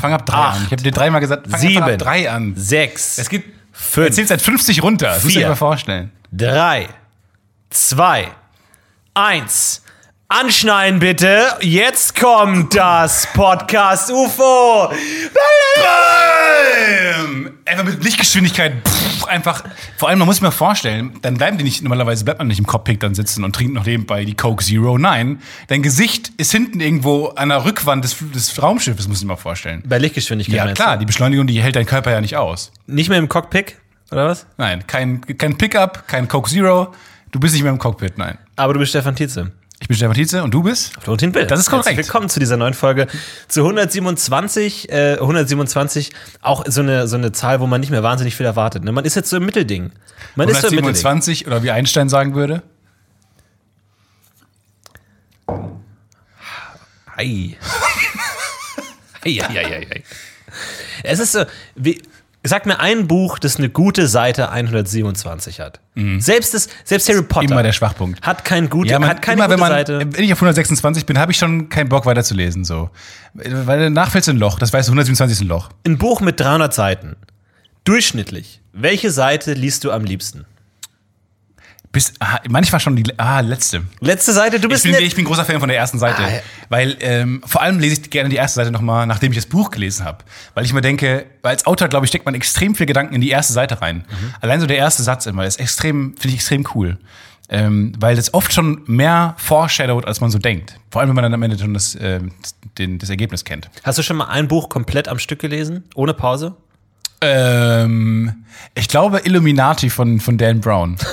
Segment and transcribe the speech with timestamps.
[0.00, 0.56] Fang ab drei Acht.
[0.56, 0.62] an.
[0.66, 1.82] Ich habe dir dreimal gesagt, fang Sieben.
[1.82, 2.54] ab drei an.
[2.56, 3.18] Sechs.
[3.18, 4.06] Es gibt, Fünf.
[4.08, 5.06] er zählt seit 50 runter.
[5.06, 5.48] Das musst du dir Vier.
[5.50, 6.10] mal vorstellen.
[6.32, 6.88] drei,
[7.70, 8.28] zwei,
[9.14, 9.82] eins.
[10.32, 11.42] Anschneiden bitte.
[11.60, 14.88] Jetzt kommt das Podcast UFO.
[15.74, 17.50] Bam!
[17.64, 18.74] Einfach mit Lichtgeschwindigkeit.
[18.86, 19.64] Pff, einfach.
[19.96, 22.60] Vor allem, man muss sich mal vorstellen, dann bleiben die nicht, normalerweise bleibt man nicht
[22.60, 24.98] im Cockpit dann sitzen und trinkt noch nebenbei die Coke Zero.
[24.98, 29.32] Nein, dein Gesicht ist hinten irgendwo an der Rückwand des, des Raumschiffes, muss ich mir
[29.32, 29.82] mal vorstellen.
[29.84, 32.70] Bei Lichtgeschwindigkeit Ja, klar, die Beschleunigung, die hält dein Körper ja nicht aus.
[32.86, 33.74] Nicht mehr im Cockpit,
[34.12, 34.46] oder was?
[34.58, 36.94] Nein, kein, kein Pickup, kein Coke Zero.
[37.32, 38.38] Du bist nicht mehr im Cockpit, nein.
[38.54, 39.50] Aber du bist Stefan Tietze.
[39.80, 40.92] Ich bin Stefan Tietze und du bist?
[41.00, 41.46] Florentin Bill.
[41.46, 41.86] Das ist korrekt.
[41.86, 43.06] Herzlich willkommen zu dieser neuen Folge.
[43.48, 48.36] Zu 127, äh, 127, auch so eine, so eine Zahl, wo man nicht mehr wahnsinnig
[48.36, 48.84] viel erwartet.
[48.84, 48.92] Ne?
[48.92, 49.92] Man ist jetzt so im Mittelding.
[50.36, 50.96] Man ist so im Mittelding.
[51.02, 52.62] 127 oder wie Einstein sagen würde?
[57.16, 57.56] Ei,
[59.24, 60.04] ei, ei, ei, ei.
[61.02, 61.44] Es ist so,
[61.74, 62.02] wie,
[62.44, 65.80] sag mir ein Buch, das eine gute Seite 127 hat.
[66.18, 67.52] Selbst, das, selbst Harry Potter Mhm.
[67.52, 68.22] Immer der Schwachpunkt.
[68.22, 69.98] hat, kein gute, Ja, man, hat keine immer gute man, Seite.
[70.10, 72.90] wenn ich auf 126 bin, habe ich schon keinen Bock weiterzulesen, so.
[73.34, 75.68] Weil danach fällt ein Loch, das weißt du, 127 ist ein Loch.
[75.86, 77.16] Ein Buch mit 300 Seiten.
[77.84, 78.60] Durchschnittlich.
[78.72, 80.44] Welche Seite liest du am liebsten?
[81.92, 83.82] Bis, ah, manchmal schon die ah, letzte.
[83.98, 85.00] Letzte Seite, du Ich bist bin, nett.
[85.00, 86.22] ich bin großer Fan von der ersten Seite.
[86.22, 86.40] Ah, ja.
[86.68, 89.72] Weil ähm, vor allem lese ich gerne die erste Seite nochmal, nachdem ich das Buch
[89.72, 90.18] gelesen habe.
[90.54, 93.30] Weil ich mir denke, als Autor, glaube ich, steckt man extrem viel Gedanken in die
[93.30, 94.04] erste Seite rein.
[94.08, 94.34] Mhm.
[94.40, 96.98] Allein so der erste Satz immer ist extrem, finde ich extrem cool.
[97.48, 100.78] Ähm, weil das oft schon mehr foreshadowed, als man so denkt.
[100.92, 102.30] Vor allem, wenn man dann am Ende schon das, ähm,
[102.78, 103.68] den, das Ergebnis kennt.
[103.82, 105.82] Hast du schon mal ein Buch komplett am Stück gelesen?
[105.96, 106.54] Ohne Pause?
[107.20, 108.44] Ähm,
[108.76, 110.96] ich glaube Illuminati von, von Dan Brown.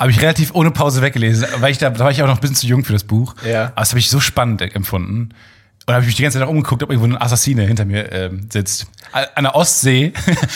[0.00, 2.40] Habe ich relativ ohne Pause weggelesen, weil ich da, da war ich auch noch ein
[2.40, 3.34] bisschen zu jung für das Buch.
[3.46, 3.64] Ja.
[3.66, 5.28] Aber das habe ich so spannend empfunden.
[5.86, 8.46] Und habe ich mich die ganze Zeit umgeguckt, ob irgendwo ein Assassine hinter mir ähm,
[8.50, 8.86] sitzt.
[9.12, 10.12] An der Ostsee,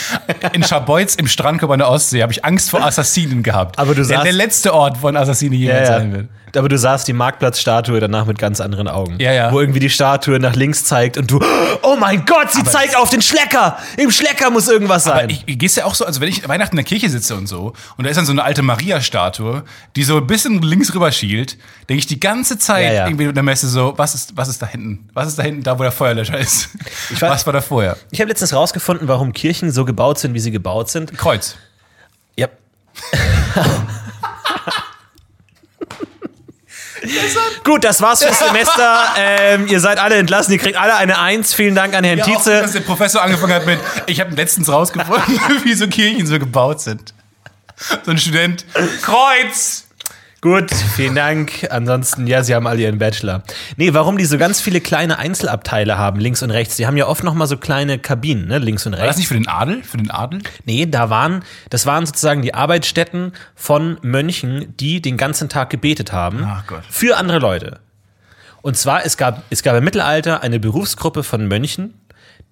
[0.53, 3.79] in Scharbeutz im Strandkorb an der Ostsee, habe ich Angst vor Assassinen gehabt.
[3.79, 6.29] Aber du der, der letzte Ort, wo ein Assassine jemals sein wird.
[6.57, 9.17] Aber du sahst die Marktplatzstatue danach mit ganz anderen Augen.
[9.19, 9.51] Ja, ja.
[9.53, 11.41] Wo irgendwie die Statue nach links zeigt und du,
[11.83, 13.77] oh mein Gott, sie zeigt auf den Schlecker!
[13.97, 15.25] Im Schlecker muss irgendwas sein.
[15.25, 17.35] Aber ich, ich gehst ja auch so, also wenn ich Weihnachten in der Kirche sitze
[17.35, 19.65] und so, und da ist dann so eine alte Maria-Statue,
[19.97, 23.07] die so ein bisschen links rüber schielt, denke ich die ganze Zeit Ja, ja.
[23.09, 25.09] irgendwie in der Messe so, was ist, was ist da hinten?
[25.13, 26.69] Was ist da hinten, da wo der Feuerlöscher ist?
[27.11, 27.97] weiß- was war da vorher?
[28.13, 31.17] Ich habe letztens rausgefunden, warum Kirchen so gebaut sind, wie sie gebaut sind.
[31.17, 31.57] Kreuz.
[32.37, 32.49] Ja.
[37.65, 39.05] Gut, das war's fürs Semester.
[39.17, 41.53] ähm, ihr seid alle entlassen, ihr kriegt alle eine Eins.
[41.55, 42.61] Vielen Dank an Herrn Ja, auch, Tietze.
[42.63, 46.81] dass der Professor angefangen hat mit, ich habe letztens rausgefunden, wie so Kirchen so gebaut
[46.81, 47.13] sind.
[48.05, 48.65] So ein Student,
[49.03, 49.84] Kreuz!
[50.45, 51.69] Gut, vielen Dank.
[51.71, 53.43] Ansonsten, ja, sie haben alle ihren Bachelor.
[53.79, 56.77] Nee, warum die so ganz viele kleine Einzelabteile haben, links und rechts.
[56.77, 59.19] Die haben ja oft noch mal so kleine Kabinen, ne, links und War das rechts.
[59.21, 59.83] nicht für den Adel?
[59.83, 60.43] Für den Adel?
[60.67, 66.13] Nee, da waren, das waren sozusagen die Arbeitsstätten von Mönchen, die den ganzen Tag gebetet
[66.13, 66.45] haben.
[66.47, 66.83] Ach Gott.
[66.91, 67.81] Für andere Leute.
[68.61, 71.95] Und zwar, es gab, es gab im Mittelalter eine Berufsgruppe von Mönchen,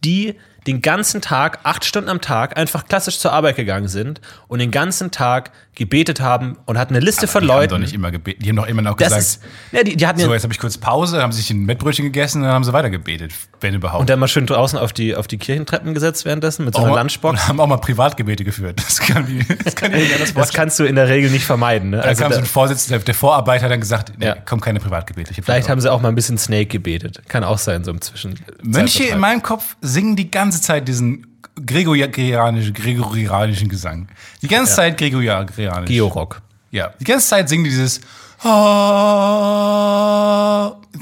[0.03, 0.37] die
[0.67, 4.71] den ganzen Tag, acht Stunden am Tag, einfach klassisch zur Arbeit gegangen sind und den
[4.71, 7.71] ganzen Tag gebetet haben und hatten eine Liste von Die haben Leuten.
[7.71, 8.43] doch nicht immer gebeten.
[8.43, 9.43] Die haben doch immer noch das gesagt, ist,
[9.73, 12.39] ja, die, die hatten so, jetzt habe ich kurz Pause, haben sich ein Mettbrötchen gegessen
[12.39, 14.01] und dann haben sie weiter gebetet, wenn überhaupt.
[14.03, 16.95] und dann mal schön draußen auf die, auf die Kirchentreppen gesetzt währenddessen mit so einer
[16.95, 17.41] Lunchbox.
[17.41, 18.81] Und haben auch mal Privatgebete geführt.
[18.87, 19.93] Das kann, das kann
[20.35, 21.91] Das kannst du in der Regel nicht vermeiden.
[21.91, 21.97] Ne?
[21.97, 24.35] Da Also kam da, so ein Vorsitzender, der Vorarbeiter hat dann gesagt, nee, Ja.
[24.35, 25.35] kommen keine Privatgebete.
[25.35, 27.23] Hab vielleicht haben sie auch mal ein bisschen Snake gebetet.
[27.29, 28.39] Kann auch sein, so im Zwischen.
[28.63, 31.27] Mönche in meinem Kopf singen die ganze Zeit diesen
[31.67, 34.09] gregorianischen, gregorianischen Gesang.
[34.43, 35.55] Die ganze Zeit gregorianisch.
[35.87, 36.43] Georock.
[36.71, 38.01] Ja, die ganze Zeit singen die dieses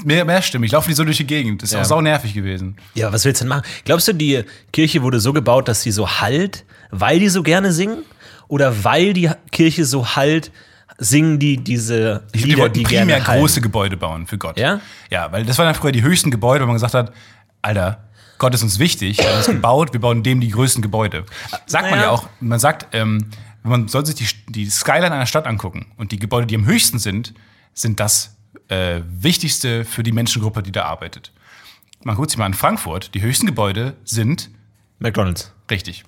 [0.05, 1.61] mehr, mehrstimmig, laufen die so durch die Gegend.
[1.61, 1.81] Das ist Ja.
[1.81, 2.75] auch sau nervig gewesen.
[2.93, 3.63] Ja, was willst du denn machen?
[3.85, 7.71] Glaubst du, die Kirche wurde so gebaut, dass sie so halt, weil die so gerne
[7.71, 8.03] singen?
[8.47, 10.51] Oder weil die Kirche so halt,
[10.97, 14.59] singen die diese Ich, die Lieder, wollten die primär gerne große Gebäude bauen für Gott.
[14.59, 14.81] Ja?
[15.09, 17.11] Ja, weil das waren dann früher die höchsten Gebäude, wo man gesagt hat,
[17.61, 18.03] Alter,
[18.41, 21.27] Gott ist uns wichtig, er hat uns gebaut, wir bauen dem die größten Gebäude.
[21.67, 22.01] Sagt man Naja.
[22.05, 23.29] ja auch, man sagt, ähm,
[23.61, 26.97] man soll sich die, die Skyline einer Stadt angucken und die Gebäude, die am höchsten
[26.97, 27.35] sind,
[27.75, 28.35] sind das
[28.67, 31.31] äh, Wichtigste für die Menschengruppe, die da arbeitet.
[32.03, 34.49] Man guckt sich mal an Frankfurt, die höchsten Gebäude sind
[34.97, 35.53] McDonalds.
[35.69, 36.03] richtig.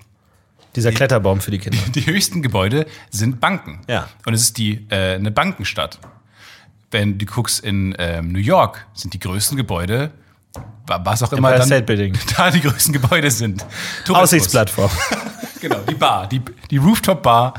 [0.75, 1.77] Dieser Kletterbaum für die Kinder.
[1.94, 3.81] Die höchsten Gebäude sind Banken.
[3.88, 4.09] Ja.
[4.25, 6.00] Und es ist die äh, eine Bankenstadt.
[6.89, 10.09] Wenn du guckst in ähm, New York, sind die größten Gebäude,
[10.88, 12.17] was auch immer Empire State Building.
[12.38, 13.65] da die größten Gebäude sind.
[14.05, 14.17] Tourismus.
[14.23, 14.91] Aussichtsplattform.
[15.61, 16.41] Genau, die Bar, die,
[16.71, 17.53] die Rooftop-Bar.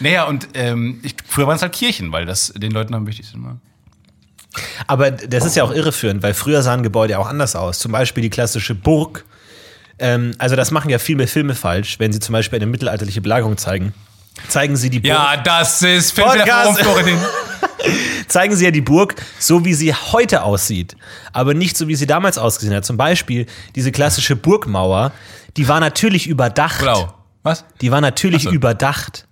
[0.00, 3.42] Naja, und ähm, ich, früher waren es halt Kirchen, weil das den Leuten am wichtigsten
[3.42, 3.56] war.
[4.86, 7.78] Aber das ist ja auch irreführend, weil früher sahen Gebäude auch anders aus.
[7.78, 9.24] Zum Beispiel die klassische Burg,
[9.98, 13.56] Ähm, also das machen ja viele Filme falsch, wenn sie zum Beispiel eine mittelalterliche Belagerung
[13.56, 13.94] zeigen.
[14.48, 16.84] Zeigen sie die Burg, Ja, das ist Podcast.
[18.28, 20.96] Zeigen sie ja die Burg so, wie sie heute aussieht,
[21.32, 22.84] aber nicht so, wie sie damals ausgesehen hat.
[22.84, 25.12] Zum Beispiel diese klassische Burgmauer,
[25.56, 26.80] die war natürlich überdacht.
[26.80, 27.14] Blau.
[27.42, 27.64] Was?
[27.80, 28.50] Die war natürlich so.
[28.50, 29.26] überdacht.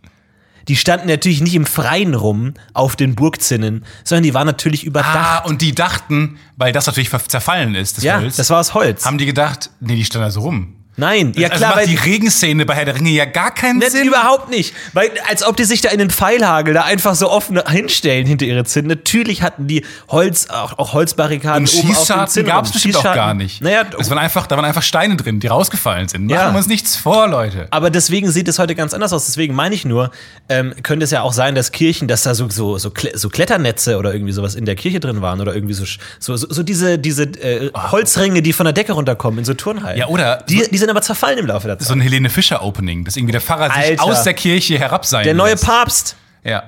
[0.68, 4.86] Die standen natürlich nicht im Freien rum auf den Burgzinnen, sondern die waren natürlich Ah,
[4.86, 5.46] überdacht.
[5.46, 9.04] und die dachten, weil das natürlich zerfallen ist, das ja, Holz, das war aus Holz.
[9.06, 10.75] haben die gedacht, nee, die standen da so rum.
[10.98, 13.78] Nein, ja also klar, macht weil die Regenszene bei Herr der Ringe ja gar keinen
[13.78, 14.06] Nicht, Sinn.
[14.06, 14.74] überhaupt nicht.
[14.94, 18.46] Weil, als ob die sich da in den Pfeilhagel da einfach so offen hinstellen hinter
[18.46, 18.88] ihre Zinnen.
[18.88, 23.02] Natürlich hatten die Holz, auch, auch Holzbarrikaden Und oben auf Zinnen gab es bestimmt auch
[23.02, 23.60] gar nicht.
[23.60, 26.26] Naja, es waren einfach, da waren einfach Steine drin, die rausgefallen sind.
[26.26, 26.50] Machen Ja.
[26.52, 27.66] wir uns nichts vor, Leute.
[27.70, 29.26] aber deswegen sieht es heute ganz anders aus.
[29.26, 30.10] Deswegen meine ich nur,
[30.48, 33.98] ähm, könnte es ja auch sein, dass Kirchen, dass da so, so, so, so Kletternetze
[33.98, 35.84] oder irgendwie sowas in der Kirche drin waren oder irgendwie so,
[36.18, 39.98] so, so, so diese, diese äh, Holzringe, die von der Decke runterkommen in so Turnhallen.
[39.98, 41.88] Ja, oder Die, so- die sind aber zerfallen im Laufe der Zeit.
[41.88, 44.04] So ein Helene Fischer Opening, dass irgendwie der Pfarrer sich Alter.
[44.04, 45.66] aus der Kirche herab sein der neue lässt.
[45.66, 46.16] Papst.
[46.44, 46.62] Ja.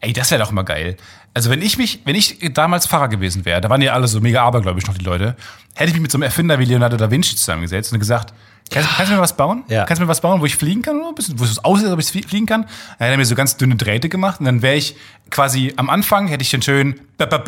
[0.00, 0.96] Ey, das wäre doch immer geil.
[1.34, 4.20] Also wenn ich mich, wenn ich damals Pfarrer gewesen wäre, da waren ja alle so
[4.20, 5.36] mega abergläubisch noch die Leute,
[5.74, 8.32] hätte ich mich mit so einem Erfinder wie Leonardo da Vinci zusammengesetzt und gesagt,
[8.70, 9.64] kannst, kannst du mir was bauen?
[9.68, 9.84] Ja.
[9.84, 11.00] Kannst du mir was bauen, wo ich fliegen kann?
[11.00, 12.62] Oder wo es aussieht, ob ich flie- fliegen kann?
[12.62, 14.96] Dann hätte er mir so ganz dünne Drähte gemacht und dann wäre ich
[15.30, 17.44] quasi am Anfang hätte ich dann schön und dann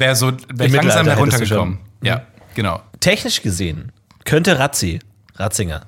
[0.00, 1.78] wäre so wär ich langsam heruntergekommen.
[2.02, 2.22] Ja,
[2.54, 2.80] genau.
[3.00, 3.92] technisch gesehen
[4.24, 5.00] könnte Razzi,
[5.36, 5.82] Ratzinger,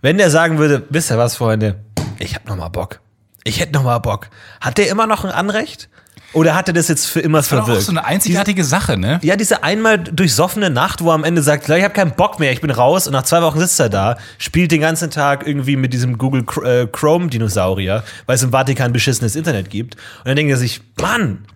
[0.00, 1.76] wenn der sagen würde, wisst ihr was, Freunde,
[2.18, 3.00] ich hab noch mal Bock.
[3.44, 4.28] Ich hätte noch mal Bock.
[4.60, 5.88] Hat der immer noch ein Anrecht?
[6.34, 7.86] Oder hat er das jetzt für immer Das doch auch verwirkt?
[7.86, 9.18] so eine einzigartige Sache, ne?
[9.22, 12.52] ja, diese einmal durchsoffene Nacht, wo er am Ende sagt, ich habe keinen Bock mehr,
[12.52, 15.76] ich bin raus und nach zwei Wochen sitzt er da, spielt den ganzen Tag irgendwie
[15.76, 19.94] mit diesem Google äh, Chrome Dinosaurier, weil es im Vatikan beschissenes Internet gibt.
[19.94, 21.46] Und dann denkt er sich, Mann,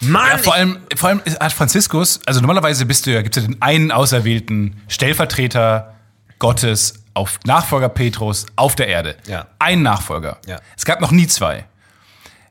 [0.00, 3.42] Mann, Ja, vor allem, vor allem hat Franziskus, also normalerweise bist du ja, gibt es
[3.42, 5.94] ja den einen auserwählten Stellvertreter
[6.38, 9.16] Gottes auf Nachfolger Petrus auf der Erde.
[9.26, 9.48] Ja.
[9.58, 10.38] Ein Nachfolger.
[10.46, 10.60] Ja.
[10.76, 11.66] Es gab noch nie zwei.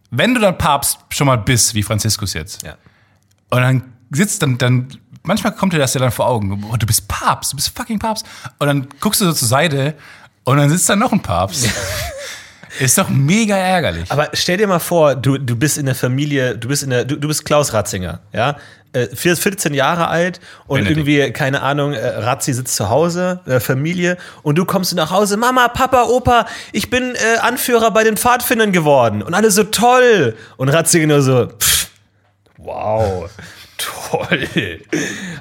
[0.09, 2.75] Wenn du dann Papst schon mal bist, wie Franziskus jetzt, ja.
[3.49, 4.89] und dann sitzt dann, dann,
[5.23, 7.99] manchmal kommt dir das ja dann vor Augen, oh, du bist Papst, du bist fucking
[7.99, 8.25] Papst.
[8.59, 9.95] Und dann guckst du so zur Seite
[10.43, 11.69] und dann sitzt da noch ein Papst.
[12.79, 14.11] Ist doch mega ärgerlich.
[14.11, 17.05] Aber stell dir mal vor, du, du bist in der Familie, du bist in der,
[17.05, 18.55] du, du bist Klaus Ratzinger, ja,
[18.93, 20.97] Äh, 14 Jahre alt und Benedikt.
[20.97, 25.35] irgendwie, keine Ahnung, äh, Razzi sitzt zu Hause, äh, Familie, und du kommst nach Hause,
[25.35, 29.21] Mama, Papa, Opa, ich bin äh, Anführer bei den Pfadfindern geworden.
[29.21, 30.35] Und alle so toll.
[30.55, 31.89] Und Ratzinger nur so, pff,
[32.57, 33.29] wow.
[33.77, 34.47] Toll.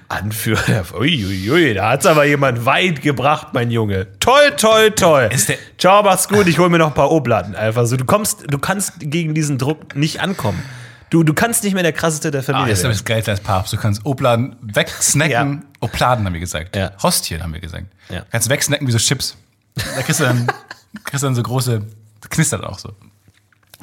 [0.08, 0.84] Anführer.
[0.98, 4.06] Uiuiui, da hat's aber jemand weit gebracht, mein Junge.
[4.20, 5.30] Toll, toll, toll.
[5.78, 7.54] Ciao, mach's gut, ich hol mir noch ein paar Obladen.
[7.54, 7.96] Einfach so.
[7.96, 10.62] Du kommst, du kannst gegen diesen Druck nicht ankommen.
[11.10, 12.92] Du, du kannst nicht mehr der krasseste der Ah, Familie das ist werden.
[12.94, 13.72] das Geilste als Papst.
[13.72, 15.30] Du kannst Obladen wegsnacken.
[15.30, 15.58] Ja.
[15.80, 16.74] Opladen haben wir gesagt.
[16.76, 16.90] Ja.
[17.02, 17.86] Hostien haben wir gesagt.
[18.10, 18.24] Ja.
[18.30, 19.36] Kannst wegsnacken wie so Chips.
[19.76, 20.46] Da kriegst du dann,
[21.04, 21.82] kriegst du dann so große,
[22.28, 22.92] knistert auch so.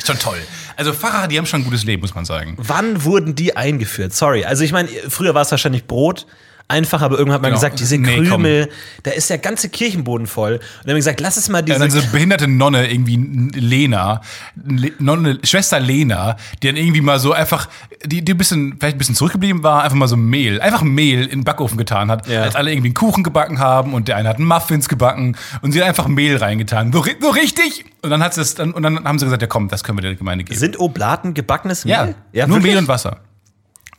[0.03, 0.37] Schon toll.
[0.75, 2.55] Also Pfarrer, die haben schon ein gutes Leben, muss man sagen.
[2.57, 4.13] Wann wurden die eingeführt?
[4.13, 4.43] Sorry.
[4.45, 6.25] Also ich meine, früher war es wahrscheinlich Brot.
[6.69, 7.59] Einfach, aber irgendwann hat man Genau.
[7.59, 8.69] gesagt, diese Nee, Krümel,
[9.03, 10.53] da ist der ganze Kirchenboden voll.
[10.53, 11.73] Und dann haben wir gesagt, lass es mal diese.
[11.75, 13.17] Ja, dann so eine behinderte Nonne, irgendwie
[13.53, 14.21] Lena,
[14.65, 17.67] Le- Nonne, Schwester Lena, die dann irgendwie mal so einfach,
[18.05, 21.23] die, die ein bisschen, vielleicht ein bisschen zurückgeblieben war, einfach mal so Mehl, einfach Mehl
[21.25, 22.43] in den Backofen getan hat, Ja.
[22.43, 25.81] als alle irgendwie einen Kuchen gebacken haben und der eine hat Muffins gebacken und sie
[25.81, 26.91] hat einfach Mehl reingetan.
[26.93, 27.85] So, so richtig!
[28.01, 29.97] Und dann hat sie es dann, und dann haben sie gesagt, ja komm, das können
[29.97, 30.57] wir der Gemeinde geben.
[30.57, 32.15] sind Oblaten gebackenes ja, Mehl?
[32.47, 32.63] nur wirklich?
[32.63, 33.17] Mehl und Wasser.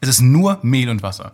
[0.01, 1.33] Es ist nur Mehl und Wasser.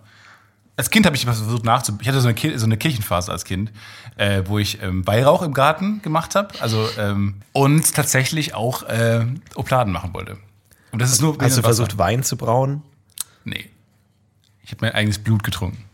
[0.81, 1.99] Als Kind habe ich versucht nachzu.
[2.01, 3.71] Ich hatte so eine, Kir so eine Kirchenphase als Kind,
[4.17, 6.55] äh, wo ich ähm, Weihrauch im Garten gemacht habe.
[6.59, 10.39] Also ähm, und tatsächlich auch äh, Obladen machen wollte.
[10.91, 12.81] Und das ist nur Hast du versucht, Wein zu brauen?
[13.45, 13.67] Nee.
[14.63, 15.85] Ich habe mein eigenes Blut getrunken.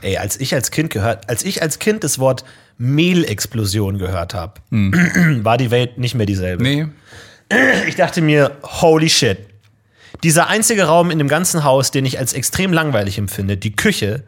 [0.00, 2.46] Ey, als ich als Kind gehört, als ich als Kind das Wort
[2.78, 6.62] Mehlexplosion gehört habe, war die Welt nicht mehr dieselbe.
[6.62, 6.86] Nee.
[7.86, 9.53] Ich dachte mir, holy shit.
[10.24, 14.24] Dieser einzige Raum in dem ganzen Haus, den ich als extrem langweilig empfinde, die Küche,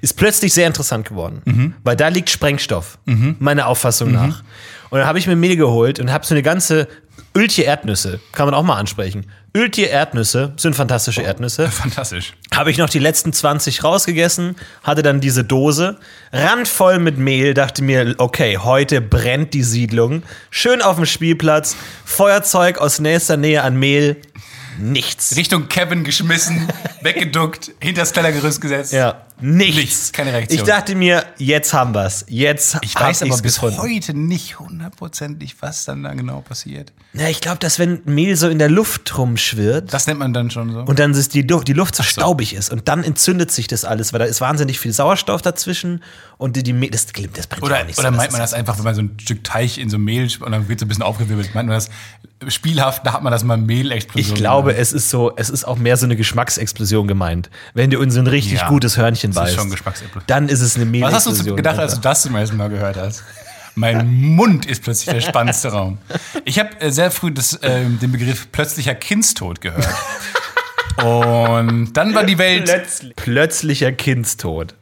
[0.00, 1.74] ist plötzlich sehr interessant geworden.
[1.82, 2.98] Weil da liegt Sprengstoff,
[3.40, 4.44] meiner Auffassung nach.
[4.90, 6.86] Und dann habe ich mir Mehl geholt und habe so eine ganze
[7.34, 9.24] Öltje Erdnüsse, kann man auch mal ansprechen.
[9.56, 11.68] Öltje Erdnüsse sind fantastische Erdnüsse.
[11.70, 12.34] Fantastisch.
[12.54, 15.98] Habe ich noch die letzten 20 rausgegessen, hatte dann diese Dose,
[16.30, 20.24] randvoll mit Mehl, dachte mir, okay, heute brennt die Siedlung.
[20.50, 21.74] Schön auf dem Spielplatz,
[22.04, 24.18] Feuerzeug aus nächster Nähe an Mehl,
[24.78, 25.36] nichts.
[25.36, 26.68] Richtung Kevin geschmissen,
[27.02, 28.92] weggeduckt, hinter das Kellergerüst gesetzt.
[28.92, 29.22] Ja.
[29.42, 29.76] Nichts.
[29.76, 30.58] Nichts, keine Reaktion.
[30.60, 32.24] Ich dachte mir, jetzt haben wir's.
[32.28, 33.78] Jetzt Ich weiß aber bis gefunden.
[33.78, 36.92] heute nicht hundertprozentig, was dann da genau passiert.
[37.12, 40.50] Ja, ich glaube, dass wenn Mehl so in der Luft rumschwirrt Das nennt man dann
[40.50, 40.80] schon so.
[40.80, 43.84] und dann ist die, Luft- die Luft so staubig ist und dann entzündet sich das
[43.84, 46.02] alles, weil da ist wahnsinnig viel Sauerstoff dazwischen
[46.38, 48.16] und die, die Mehl, das, das brennt ja Oder, auch nicht oder so.
[48.16, 50.68] meint man das einfach, wenn man so ein Stück Teich in so Mehl und dann
[50.68, 51.54] wird so ein bisschen aufgewirbelt?
[51.54, 51.90] Meint man das
[52.48, 54.32] spielhaft, da hat man das mal Mehlexplosion?
[54.34, 57.50] Ich glaube, es ist so, es ist auch mehr so eine Geschmacksexplosion gemeint.
[57.74, 60.84] Wenn du in so ein richtig Ja, gutes Hörnchen das ist dann ist es eine
[60.84, 61.34] Was Mehlexplosion.
[61.38, 63.24] hast du gedacht, als du das zum ersten Mal gehört hast?
[63.74, 65.98] Mein Mund ist plötzlich der spannendste Raum.
[66.44, 69.88] Ich habe äh, sehr früh das, ähm, den Begriff plötzlicher Kindstod gehört.
[71.02, 72.66] Und dann war die Welt.
[72.66, 73.16] Plötzlich.
[73.16, 74.74] Plötzlicher Kindstod.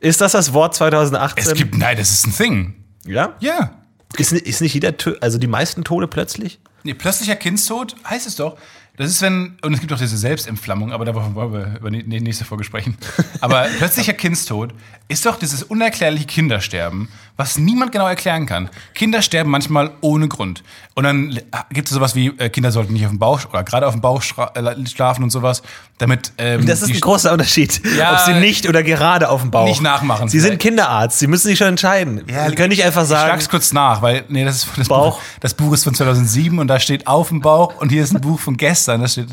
[0.00, 1.44] Ist das das Wort 2018?
[1.44, 2.74] Es gibt, nein, das ist ein Thing.
[3.06, 3.34] ja?
[3.40, 3.72] Ja.
[4.16, 6.58] Ist, ist nicht jeder, also die meisten Tode plötzlich?
[6.82, 8.56] Nee, plötzlicher Kindstod heißt es doch.
[8.96, 12.02] Das ist, wenn, und es gibt auch diese Selbstentflammung, aber da wollen wir über die
[12.20, 12.96] nächste Folge sprechen.
[13.40, 14.74] Aber plötzlicher Kindstod
[15.08, 18.68] ist doch dieses unerklärliche Kindersterben, was niemand genau erklären kann.
[18.94, 20.62] Kinder sterben manchmal ohne Grund.
[20.94, 21.40] Und dann
[21.72, 24.02] gibt es sowas wie, äh, Kinder sollten nicht auf dem Bauch oder gerade auf dem
[24.02, 24.22] Bauch
[24.54, 25.62] äh, schlafen und sowas,
[25.96, 26.32] damit.
[26.36, 29.66] Ähm, Das ist ein großer Unterschied, Ja, ob sie nicht oder gerade auf dem Bauch.
[29.66, 30.60] nicht nachmachen Sie sind vielleicht.
[30.62, 32.22] Kinderarzt, sie müssen sich schon entscheiden.
[32.26, 35.16] sie können nicht einfach Ich sagen, schlag's kurz nach, weil nee, das, ist, das, Bauch.
[35.16, 38.14] Buch, das Buch ist von 2007 und da steht auf dem Bauch und hier ist
[38.14, 38.79] ein Buch von gestern.
[38.84, 39.28] Das steht,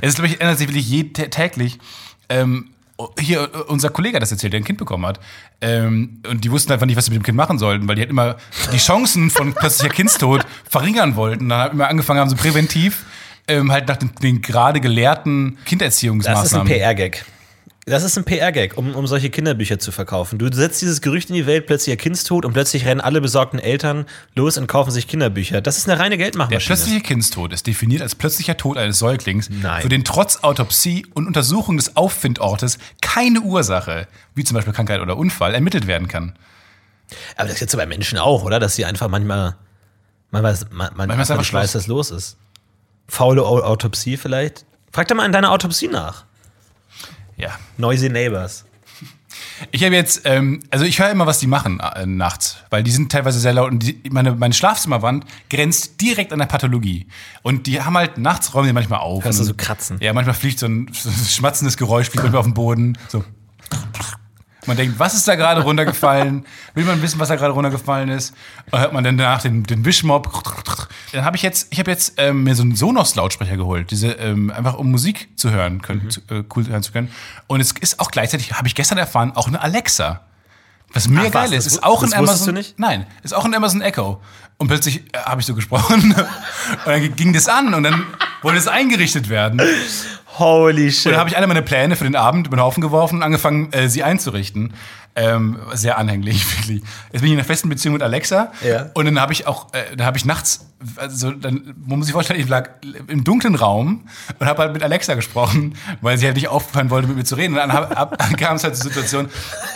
[0.00, 1.78] es ist, glaube ich, ändert sich wirklich je, tä- täglich.
[2.28, 2.70] Ähm,
[3.18, 5.20] hier, äh, unser Kollege hat das erzählt, der ein Kind bekommen hat.
[5.60, 8.02] Ähm, und die wussten einfach nicht, was sie mit dem Kind machen sollten, weil die
[8.02, 8.36] halt immer
[8.72, 11.48] die Chancen von plötzlicher Kindstod verringern wollten.
[11.48, 13.04] Dann haben immer angefangen haben, so präventiv
[13.48, 16.68] ähm, halt nach den, den gerade gelehrten das ist ein Kindererziehungsmaßnahmen.
[16.68, 17.24] PR-Gag.
[17.86, 20.38] Das ist ein PR-Gag, um, um solche Kinderbücher zu verkaufen.
[20.38, 23.58] Du setzt dieses Gerücht in die Welt, plötzlich ihr Kindstod und plötzlich rennen alle besorgten
[23.58, 24.04] Eltern
[24.36, 25.60] los und kaufen sich Kinderbücher.
[25.62, 26.76] Das ist eine reine Der Geldmachmaschine.
[26.76, 29.80] plötzliche Kindstod ist definiert als plötzlicher Tod eines Säuglings, Nein.
[29.82, 35.16] für den trotz Autopsie und Untersuchung des Auffindortes keine Ursache, wie zum Beispiel Krankheit oder
[35.16, 36.34] Unfall, ermittelt werden kann.
[37.36, 38.60] Aber das ist jetzt so bei Menschen auch, oder?
[38.60, 39.56] Dass sie einfach manchmal,
[40.30, 42.36] manchmal, man, man, Manchmal ist einfach weiß, was los ist.
[43.08, 44.64] Faule Au- Autopsie vielleicht?
[44.92, 46.26] Frag doch mal in deiner Autopsie nach.
[47.40, 47.50] Ja.
[47.78, 48.64] Noisy Neighbors.
[49.70, 52.90] Ich habe jetzt, ähm, also ich höre immer, was die machen äh, nachts, weil die
[52.90, 57.06] sind teilweise sehr laut und die, meine, meine Schlafzimmerwand grenzt direkt an der Pathologie.
[57.42, 59.24] Und die haben halt nachts räumen die manchmal auf.
[59.24, 59.98] Hörst du so kratzen?
[60.00, 62.98] Ja, manchmal fliegt so ein, so ein schmatzendes Geräusch, fliegt manchmal auf den Boden.
[63.08, 63.24] So.
[64.66, 66.44] Man denkt, was ist da gerade runtergefallen?
[66.74, 68.34] Will man wissen, was da gerade runtergefallen ist?
[68.70, 70.30] Dann hört man dann danach den, den Wischmob.
[71.12, 74.50] Dann habe ich jetzt, ich habe jetzt ähm, mir so einen Sonos-Lautsprecher geholt, diese ähm,
[74.50, 77.10] einfach um Musik zu hören können, zu, äh, cool hören zu können.
[77.46, 80.20] Und es ist auch gleichzeitig, habe ich gestern erfahren, auch eine Alexa.
[80.92, 81.32] Was mega Ach, was?
[81.32, 82.46] geil ist, Das ist auch ein Amazon.
[82.48, 82.78] du nicht?
[82.78, 84.20] Nein, ist auch ein Amazon Echo.
[84.58, 88.04] Und plötzlich äh, habe ich so gesprochen und dann ging das an und dann
[88.42, 89.60] wollte es eingerichtet werden.
[90.38, 91.06] Holy shit.
[91.06, 93.22] Und dann habe ich alle meine Pläne für den Abend über den Haufen geworfen und
[93.22, 94.74] angefangen, äh, sie einzurichten.
[95.16, 96.82] Ähm, sehr anhänglich, wirklich.
[97.12, 98.52] Jetzt bin ich in einer festen Beziehung mit Alexa.
[98.64, 98.90] Ja.
[98.94, 102.12] Und dann habe ich auch, äh, dann habe ich nachts, also dann, man muss sich
[102.12, 102.70] vorstellen, ich lag
[103.08, 104.08] im dunklen Raum
[104.38, 107.34] und habe halt mit Alexa gesprochen, weil sie halt nicht aufhören wollte, mit mir zu
[107.34, 107.58] reden.
[107.58, 107.70] Und dann,
[108.38, 109.28] kam es halt zur Situation,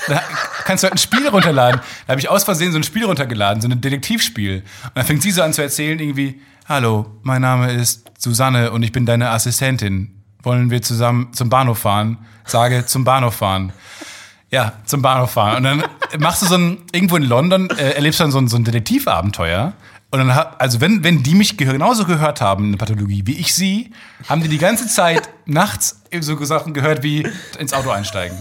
[0.07, 0.21] dann
[0.65, 1.81] kannst du halt ein Spiel runterladen.
[2.07, 4.59] Da habe ich aus Versehen so ein Spiel runtergeladen, so ein Detektivspiel.
[4.85, 8.85] Und dann fängt sie so an zu erzählen, irgendwie, hallo, mein Name ist Susanne und
[8.85, 10.24] ich bin deine Assistentin.
[10.45, 12.19] Wollen wir zusammen zum Bahnhof fahren?
[12.45, 13.73] Sage, zum Bahnhof fahren.
[14.51, 15.57] Ja, zum Bahnhof fahren.
[15.57, 15.85] Und dann
[16.21, 19.73] machst du so ein, irgendwo in London, äh, erlebst dann so ein, so ein Detektivabenteuer.
[20.11, 23.37] Und dann, also wenn, wenn die mich ge- genauso gehört haben in der Pathologie wie
[23.37, 23.91] ich sie,
[24.29, 27.27] haben die die ganze Zeit nachts eben so Sachen gehört wie
[27.59, 28.39] ins Auto einsteigen.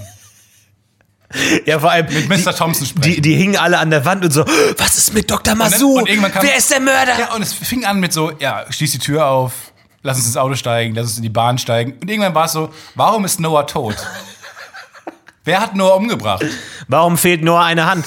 [1.65, 2.05] ja, vor allem.
[2.13, 2.53] Mit Mr.
[2.55, 3.15] Thompson sprechen.
[3.15, 4.45] Die, die hingen alle an der Wand und so,
[4.77, 5.55] was ist mit Dr.
[5.55, 5.99] Masu?
[6.05, 7.17] Wer ist der Mörder?
[7.19, 9.72] Ja, und es fing an mit so, ja, schließ die Tür auf,
[10.03, 11.93] lass uns ins Auto steigen, lass uns in die Bahn steigen.
[11.93, 13.95] Und irgendwann war es so, warum ist Noah tot?
[15.45, 16.45] Wer hat Noah umgebracht?
[16.87, 18.05] Warum fehlt Noah eine Hand?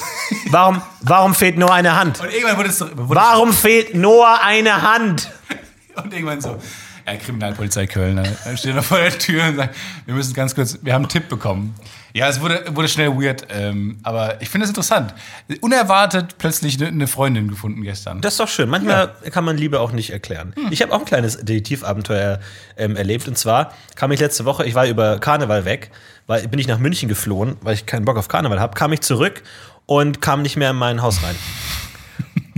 [0.49, 2.19] Warum, warum fehlt Noah eine Hand?
[2.19, 5.29] Und irgendwann wurde es, wurde Warum fehlt Noah eine Hand?
[5.95, 6.57] Und irgendwann so,
[7.05, 8.37] ja, Kriminalpolizei Köln, ne?
[8.43, 9.75] Dann steht er vor der Tür und sagt,
[10.05, 11.73] wir müssen ganz kurz, wir haben einen Tipp bekommen.
[12.13, 15.13] Ja, es wurde, wurde schnell weird, ähm, aber ich finde es interessant.
[15.61, 18.21] Unerwartet plötzlich eine- eine Freundin gefunden gestern.
[18.21, 18.69] Das ist doch schön.
[18.69, 20.53] Manchmal kann man Liebe auch nicht erklären.
[20.71, 22.39] Ich habe auch ein kleines Detektivabenteuer
[22.77, 23.27] ähm, erlebt.
[23.27, 25.91] Und zwar kam ich letzte Woche, ich war über Karneval weg,
[26.25, 29.01] weil bin ich nach München geflohen, weil ich keinen Bock auf Karneval habe, kam ich
[29.01, 29.43] zurück
[29.85, 31.35] und kam nicht mehr in mein Haus rein.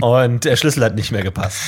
[0.00, 1.60] und der Schlüssel hat nicht mehr gepasst.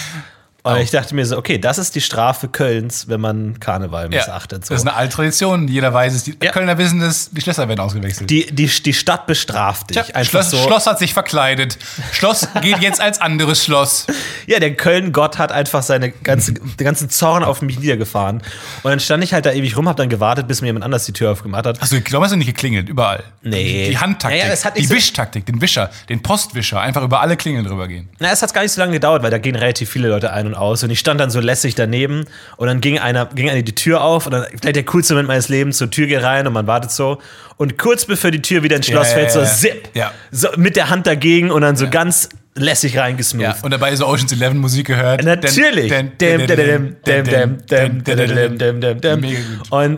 [0.64, 4.20] Und ich dachte mir so, okay, das ist die Strafe Kölns, wenn man Karneval Ja.
[4.20, 4.64] missachtet.
[4.64, 4.74] So.
[4.74, 5.66] Das ist eine alte Tradition.
[5.66, 6.22] Jeder weiß es.
[6.22, 6.52] Die Ja.
[6.52, 8.30] Kölner wissen es, die Schlösser werden ausgewechselt.
[8.30, 10.00] Die, die, die Stadt bestraft dich.
[10.00, 10.58] Tja, Schloss, so.
[10.58, 11.78] Schloss hat sich verkleidet.
[12.12, 14.06] Schloss geht jetzt als anderes Schloss.
[14.44, 18.38] Ja, der Köln-Gott hat einfach seine ganze, den ganzen Zorn auf mich niedergefahren.
[18.82, 21.04] Und dann stand ich halt da ewig rum, hab dann gewartet, bis mir jemand anders
[21.06, 21.80] die Tür aufgemacht hat.
[21.80, 23.22] Achso, glaube, hast du nicht geklingelt, überall.
[23.42, 23.90] Nee.
[23.90, 27.36] Die, Handtaktik, Ja, ja, nicht die so- Wischtaktik, den Wischer, den Postwischer, einfach über alle
[27.36, 28.08] Klingeln drüber gehen.
[28.18, 30.51] Na, es hat gar nicht so lange gedauert, weil da gehen relativ viele Leute ein
[30.52, 30.82] und aus.
[30.82, 32.24] Und ich stand dann so lässig daneben
[32.56, 35.28] und dann ging einer, ging einer die Tür auf und dann gleich der coolste Moment
[35.28, 37.18] meines Lebens, zur Tür geht rein und man wartet so.
[37.56, 39.46] Und kurz bevor die Tür wieder ins Schloss Ja, fällt, so ja.
[39.46, 40.12] zip, Ja.
[40.30, 43.42] so mit der Hand dagegen und dann so ganz lässig reingesmooth.
[43.42, 45.24] Ja, und dabei so Ocean's Eleven Musik gehört.
[45.24, 45.90] Natürlich.
[45.92, 46.22] Und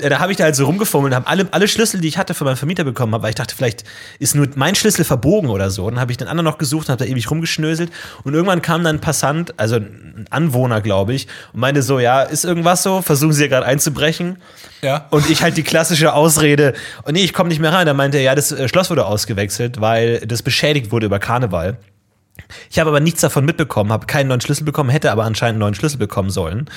[0.02, 2.16] äh, da habe ich da halt so rumgefummelt und habe alle, alle Schlüssel, die ich
[2.16, 3.82] hatte, von meinem Vermieter bekommen, weil ich dachte, vielleicht
[4.20, 5.84] ist nur mein Schlüssel verbogen oder so.
[5.86, 7.90] Und dann habe ich den anderen noch gesucht und habe da ewig rumgeschnöselt.
[8.22, 12.22] Und irgendwann kam dann ein Passant, also ein Anwohner, glaube ich, und meinte so, ja,
[12.22, 13.02] ist irgendwas so?
[13.02, 14.38] Versuchen Sie ja gerade einzubrechen.
[14.80, 15.08] Ja.
[15.10, 17.86] Und ich halt die klassische Ausrede, und nee, ich komme nicht mehr rein.
[17.86, 21.78] Da meinte er, ja, das äh, Schloss wurde ausgewechselt, weil das beschädigt wurde über Karneval.
[22.70, 25.60] Ich habe aber nichts davon mitbekommen, habe keinen neuen Schlüssel bekommen, hätte aber anscheinend einen
[25.60, 26.68] neuen Schlüssel bekommen sollen.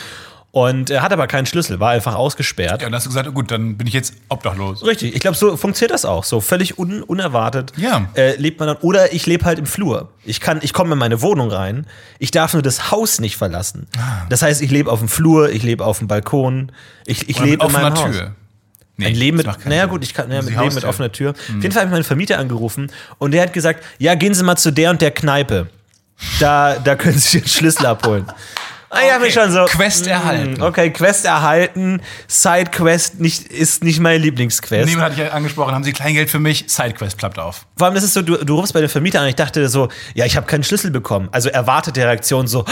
[0.52, 2.82] Und er hat aber keinen Schlüssel, war einfach ausgesperrt.
[2.82, 4.84] Ja, und dann hast du gesagt, oh gut, dann bin ich jetzt obdachlos.
[4.86, 6.24] Richtig, ich glaube, so funktioniert das auch.
[6.24, 8.08] So völlig un unerwartet Ja.
[8.16, 8.78] äh, lebt man dann.
[8.78, 10.10] Oder ich lebe halt im Flur.
[10.24, 11.86] Ich kann, ich komme in meine Wohnung rein.
[12.18, 13.88] Ich darf nur das Haus nicht verlassen.
[14.00, 14.26] Ah.
[14.30, 16.72] Das heißt, ich lebe auf dem Flur, ich lebe auf dem Balkon,
[17.06, 18.16] ich, ich lebe in meinem Haus.
[18.16, 18.36] Tür.
[18.98, 19.90] Nee, Ein Leben mit, naja Sinn.
[19.92, 21.32] gut, ich kann, naja, mit Leben mit offener Tür.
[21.32, 24.44] Auf jeden Fall habe ich meinen Vermieter angerufen und der hat gesagt, ja, gehen Sie
[24.44, 25.70] mal zu der und der Kneipe.
[26.40, 28.26] Da, da können Sie den Schlüssel abholen.
[28.90, 29.66] Ah, ich hab mich schon so.
[29.66, 30.62] Quest mm, erhalten.
[30.62, 32.02] Okay, Quest erhalten.
[32.28, 34.88] Sidequest nicht, ist nicht meine Lieblingsquest.
[34.88, 36.66] Niemand hatte ich ja angesprochen, haben Sie Kleingeld für mich?
[36.68, 37.66] Sidequest plappt auf.
[37.76, 39.28] Vor allem, das ist so, du, du rufst bei dem Vermieter an.
[39.28, 41.28] Ich dachte so, ja, ich habe keinen Schlüssel bekommen.
[41.34, 42.64] Also erwartete Reaktion so,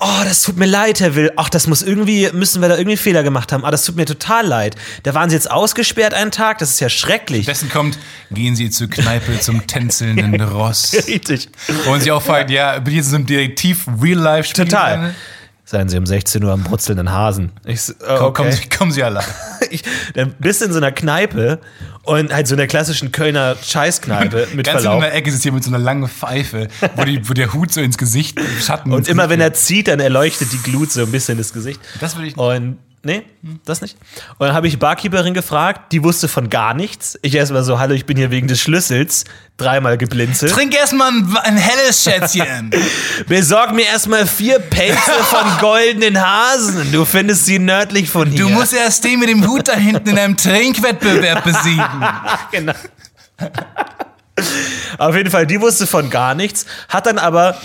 [0.00, 1.32] oh, das tut mir leid, Herr Will.
[1.36, 3.64] Ach, das muss irgendwie, müssen wir da irgendwie Fehler gemacht haben.
[3.64, 4.76] Ah, das tut mir total leid.
[5.02, 6.58] Da waren Sie jetzt ausgesperrt einen Tag.
[6.58, 7.46] Das ist ja schrecklich.
[7.46, 7.98] Dessen kommt,
[8.30, 10.94] gehen Sie zur Kneipe zum tänzelnden Ross.
[11.08, 11.48] Richtig.
[11.84, 14.64] Wo man sich auch fragt, ja, bin ich jetzt in so einem Detektiv-Real-Life-Spiel?
[14.66, 15.14] Total.
[15.66, 17.52] Seien Sie um 16 Uhr am brutzelnden Hasen.
[17.64, 18.32] Ich, so, oh, Komm, okay.
[18.34, 19.20] kommen, Sie, kommen Sie alle.
[19.70, 19.82] ich,
[20.14, 21.58] dann bist du in so einer Kneipe
[22.02, 25.02] und halt so einer klassischen Kölner Scheißkneipe mit Ganz in Verlauf.
[25.02, 27.80] der Ecke sitzt hier mit so einer langen Pfeife, wo, die, wo der Hut so
[27.80, 28.92] ins Gesicht, im Schatten.
[28.92, 31.80] Und immer wenn Gesicht er zieht, dann erleuchtet die Glut so ein bisschen das Gesicht.
[31.98, 32.44] Das will ich nicht.
[32.44, 33.22] Und nee,
[33.64, 33.96] das nicht.
[34.38, 37.18] Und dann habe ich Barkeeperin gefragt, die wusste von gar nichts.
[37.22, 39.24] Ich erstmal so, hallo, ich bin hier wegen des Schlüssels.
[39.56, 40.52] Dreimal geblinzelt.
[40.52, 42.70] Trink erstmal ein, ein helles Schätzchen.
[43.28, 46.90] Besorg mir erstmal vier Pelze von goldenen Hasen.
[46.90, 48.40] Du findest sie nördlich von hier.
[48.40, 51.84] Du musst erst den mit dem Hut da hinten in einem Trinkwettbewerb besiegen.
[52.50, 52.74] genau.
[54.98, 57.56] Auf jeden Fall, die wusste von gar nichts, hat dann aber,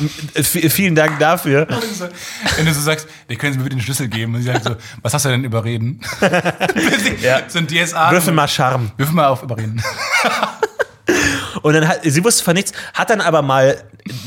[0.44, 1.68] vielen Dank dafür,
[2.58, 4.36] Wenn du so sagst, die können Sie mir bitte den Schlüssel geben.
[4.36, 6.02] Und sie sagt so, was hast du denn überreden?
[7.22, 7.42] Ja.
[7.48, 8.12] So ein DSA.
[8.12, 8.92] würfel mal Charme.
[8.98, 9.82] Würfel mal auf überreden.
[11.62, 13.82] Und dann hat, sie wusste von nichts, hat dann aber mal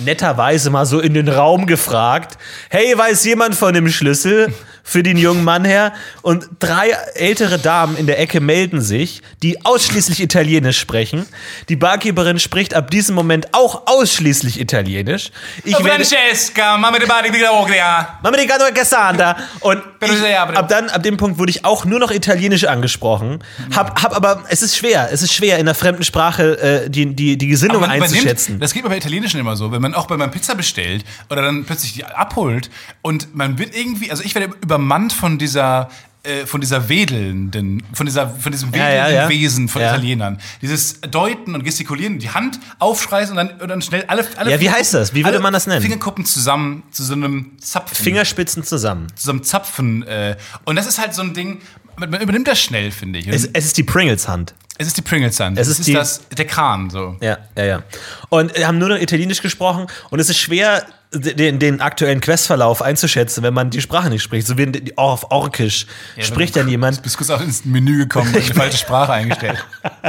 [0.05, 2.37] netterweise mal so in den Raum gefragt,
[2.69, 5.93] hey, weiß jemand von dem Schlüssel für den jungen Mann her?
[6.23, 11.27] Und drei ältere Damen in der Ecke melden sich, die ausschließlich Italienisch sprechen.
[11.69, 15.31] Die Barkeeperin spricht ab diesem Moment auch ausschließlich Italienisch.
[15.65, 18.19] Ich werde, Francesca, mamma di bari di Greglia.
[18.23, 19.37] Mama di Gano Cassandra.
[19.61, 23.43] Und ich, ab dann, ab dem Punkt wurde ich auch nur noch Italienisch angesprochen.
[23.75, 27.15] Hab, hab aber, es ist schwer, es ist schwer, in einer fremden Sprache äh, die,
[27.15, 28.59] die, die Gesinnung einzuschätzen.
[28.61, 31.43] Das geht mir bei Italienischen immer so, wenn man auch bei meinem Pizza bestellt oder
[31.43, 32.71] dann plötzlich die abholt
[33.03, 35.89] und man wird irgendwie, also ich werde übermannt von dieser
[36.25, 39.29] äh, von dieser wedelnden, von dieser, von diesem Ja, wedelnden ja, ja.
[39.29, 39.89] Wesen von Ja.
[39.89, 40.39] Italienern.
[40.63, 44.61] Dieses Deuten und Gestikulieren, die Hand aufschreißen und dann, und dann schnell alle, alle Ja,
[44.61, 45.15] wie heißt das?
[45.15, 45.83] Wie würde man das nennen?
[45.83, 47.97] Fingerkuppen zusammen zu so einem Zapfen.
[48.05, 49.09] Fingerspitzen zusammen.
[49.17, 50.05] zu so einem Zapfen.
[50.07, 51.61] Äh, und das ist halt so ein Ding,
[51.97, 53.27] man, übernimmt das schnell, finde ich.
[53.27, 54.55] Es, es ist die Pringles-Hand.
[54.79, 55.59] es ist die Pringles-Hand.
[55.59, 57.17] Es Es ist ist, die- das, der Kran, so.
[57.21, 57.83] Ja, ja, ja.
[58.29, 62.83] Und äh, haben nur noch Italienisch gesprochen und es ist schwer, den, den aktuellen Questverlauf
[62.83, 64.47] einzuschätzen, wenn man die Sprache nicht spricht.
[64.47, 65.87] So wie in- die- auf Orkisch
[66.19, 67.03] spricht dann jemand.
[67.03, 69.65] bist kurz auch ins Menü gekommen und die falsche Sprache eingestellt.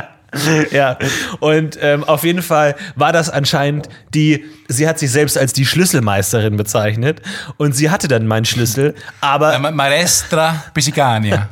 [0.71, 0.97] Ja,
[1.41, 5.63] und ähm, auf jeden Fall war das anscheinend die, sie hat sich selbst als die
[5.63, 7.21] Schlüsselmeisterin bezeichnet
[7.57, 11.49] und sie hatte dann meinen Schlüssel, aber Ma- Maestra Pisicania.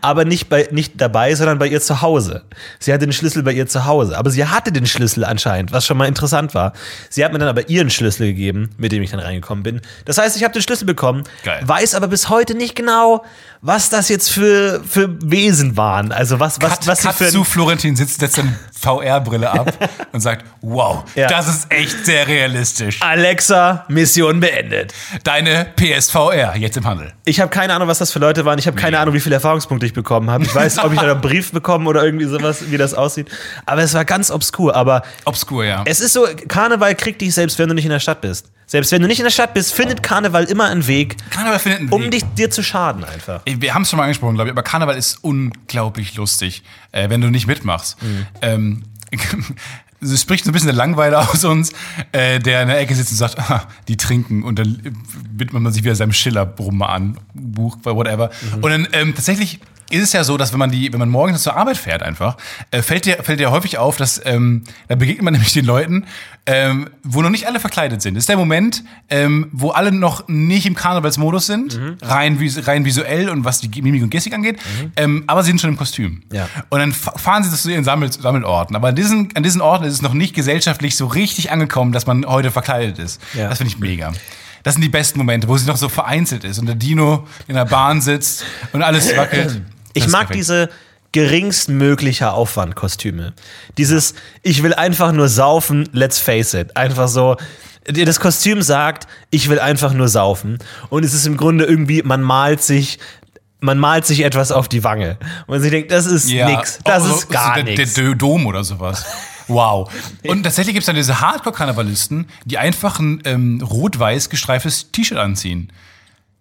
[0.00, 2.42] Aber nicht, bei, nicht dabei, sondern bei ihr zu Hause.
[2.78, 5.86] Sie hatte den Schlüssel bei ihr zu Hause, aber sie hatte den Schlüssel anscheinend, was
[5.86, 6.72] schon mal interessant war.
[7.10, 9.80] Sie hat mir dann aber ihren Schlüssel gegeben, mit dem ich dann reingekommen bin.
[10.04, 11.60] Das heißt, ich habe den Schlüssel bekommen, Geil.
[11.64, 13.24] weiß aber bis heute nicht genau,
[13.66, 16.12] was das jetzt für, für Wesen waren.
[16.12, 19.72] Also was, was, Cut, was cut für zu Florentin sitzt, setzt seine VR-Brille ab
[20.12, 21.28] und sagt, wow, Ja.
[21.28, 23.00] das ist echt sehr realistisch.
[23.00, 24.92] Alexa, Mission beendet.
[25.22, 27.14] Deine PSVR, jetzt im Handel.
[27.24, 28.58] Ich habe keine Ahnung, was das für Leute waren.
[28.58, 30.44] Ich habe keine Ahnung, wie viele Erfahrungspunkte ich bekommen habe.
[30.44, 33.30] Ich weiß, ob ich da einen Brief bekommen oder irgendwie sowas, wie das aussieht.
[33.64, 34.76] Aber es war ganz obskur.
[34.76, 35.84] Aber Obskur, ja.
[35.86, 38.50] es ist so, Karneval kriegt dich selbst, wenn du nicht in der Stadt bist.
[38.66, 41.80] Selbst wenn du nicht in der Stadt bist, findet Karneval immer einen Weg, Karneval findet
[41.80, 42.10] einen um Weg.
[42.12, 43.42] dich, dir zu schaden einfach.
[43.46, 47.20] Wir haben es schon mal angesprochen, glaube ich, aber Karneval ist unglaublich lustig, äh, wenn
[47.20, 48.02] du nicht mitmachst.
[48.02, 48.26] Mhm.
[48.42, 48.82] Ähm,
[50.12, 51.72] es spricht so ein bisschen der Langweiler aus uns,
[52.12, 54.78] äh, der in der Ecke sitzt und sagt, ah, die trinken und dann
[55.36, 58.30] widmet man sich wieder seinem Schiller-Brumme an, Buch, whatever.
[58.56, 58.64] Mhm.
[58.64, 61.42] Und dann ähm, tatsächlich ist es ja so, dass wenn man die, wenn man morgens
[61.42, 62.36] zur Arbeit fährt einfach,
[62.70, 66.06] äh, fällt dir fällt dir häufig auf, dass ähm, da begegnet man nämlich den Leuten,
[66.46, 68.14] ähm, wo noch nicht alle verkleidet sind.
[68.14, 71.96] Das ist der Moment, ähm, wo alle noch nicht im Karnevalsmodus sind, Mhm.
[72.02, 74.58] rein, rein visuell und was die Mimik und Gestik angeht,
[74.96, 76.22] ähm, aber sie sind schon im Kostüm.
[76.32, 76.48] Ja.
[76.70, 78.74] Und dann fa- fahren sie das zu ihren Sammel Sammelorten.
[78.76, 82.06] Aber an diesen, an diesen Orten ist es noch nicht gesellschaftlich so richtig angekommen, dass
[82.06, 83.20] man heute verkleidet ist.
[83.34, 83.48] Ja.
[83.48, 84.12] Das finde ich mega.
[84.62, 87.54] Das sind die besten Momente, wo sie noch so vereinzelt ist und der Dino in
[87.54, 89.60] der Bahn sitzt und alles wackelt.
[89.92, 90.70] Ich Das ist mag diese
[91.12, 93.34] geringstmöglicher Aufwand-Kostüme.
[93.78, 96.76] Dieses, ich will einfach nur saufen, let's face it.
[96.76, 97.36] Einfach so,
[97.86, 100.58] das Kostüm sagt, ich will einfach nur saufen.
[100.88, 102.98] Und es ist im Grunde irgendwie, man malt sich,
[103.60, 105.18] man malt sich etwas auf die Wange.
[105.46, 106.78] Und man sich denkt, das ist nix.
[106.84, 107.94] Das Oh, ist gar der, nichts.
[107.94, 109.04] Der Dom oder sowas.
[109.48, 109.90] Wow.
[110.26, 115.72] Und tatsächlich gibt es dann diese Hardcore-Karnevalisten, die einfach ein ähm, rot-weiß gestreiftes T-Shirt anziehen.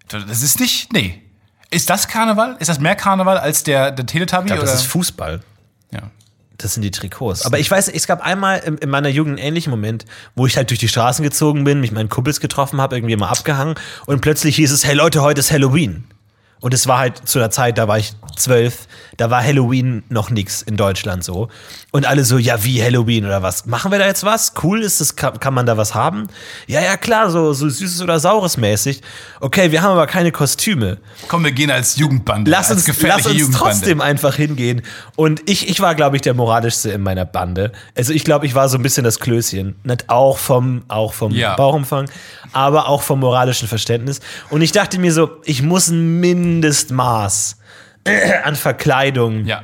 [0.08, 1.22] Das ist nicht, nee.
[1.70, 2.56] Ist das Karneval?
[2.60, 4.44] Ist das mehr Karneval als der, der Teletubby?
[4.44, 4.72] Ich glaube, oder?
[4.72, 5.42] das ist Fußball.
[5.92, 6.12] ja.
[6.58, 7.46] Das sind die Trikots.
[7.46, 10.56] Aber ich weiß, es gab einmal in, in meiner Jugend einen ähnlichen Moment, wo ich
[10.56, 14.22] halt durch die Straßen gezogen bin, mich meinen Kumpels getroffen habe, irgendwie mal abgehangen und
[14.22, 16.06] plötzlich hieß es, hey Leute, heute ist Halloween.
[16.64, 20.30] Und es war halt zu der Zeit, da war ich zwölf, da war Halloween noch
[20.30, 21.50] nix in Deutschland so.
[21.92, 23.66] Und alle so, ja, wie Halloween oder was?
[23.66, 24.54] Machen wir da jetzt was?
[24.64, 26.28] Cool ist das, kann, kann man da was haben?
[26.68, 29.02] Ja, ja, klar, so, so süßes oder saures mäßig.
[29.42, 31.00] Okay, wir haben aber keine Kostüme.
[31.28, 32.50] Komm, wir gehen als Jugendbande.
[32.50, 34.84] Lass uns, lass uns trotzdem einfach hingehen.
[35.18, 37.74] Und ich, ich war, glaube ich, der moralischste in meiner Bande.
[37.98, 39.76] Also ich glaube, ich war so ein bisschen das Klößchen.
[39.84, 41.58] Nicht auch vom, auch vom Ja.
[41.58, 42.10] Bauchumfang,
[42.54, 44.22] aber auch vom moralischen Verständnis.
[44.50, 46.22] Und ich dachte mir so, ich muss ein
[46.62, 47.58] Mindestmaß
[48.44, 49.64] an Verkleidung Ja.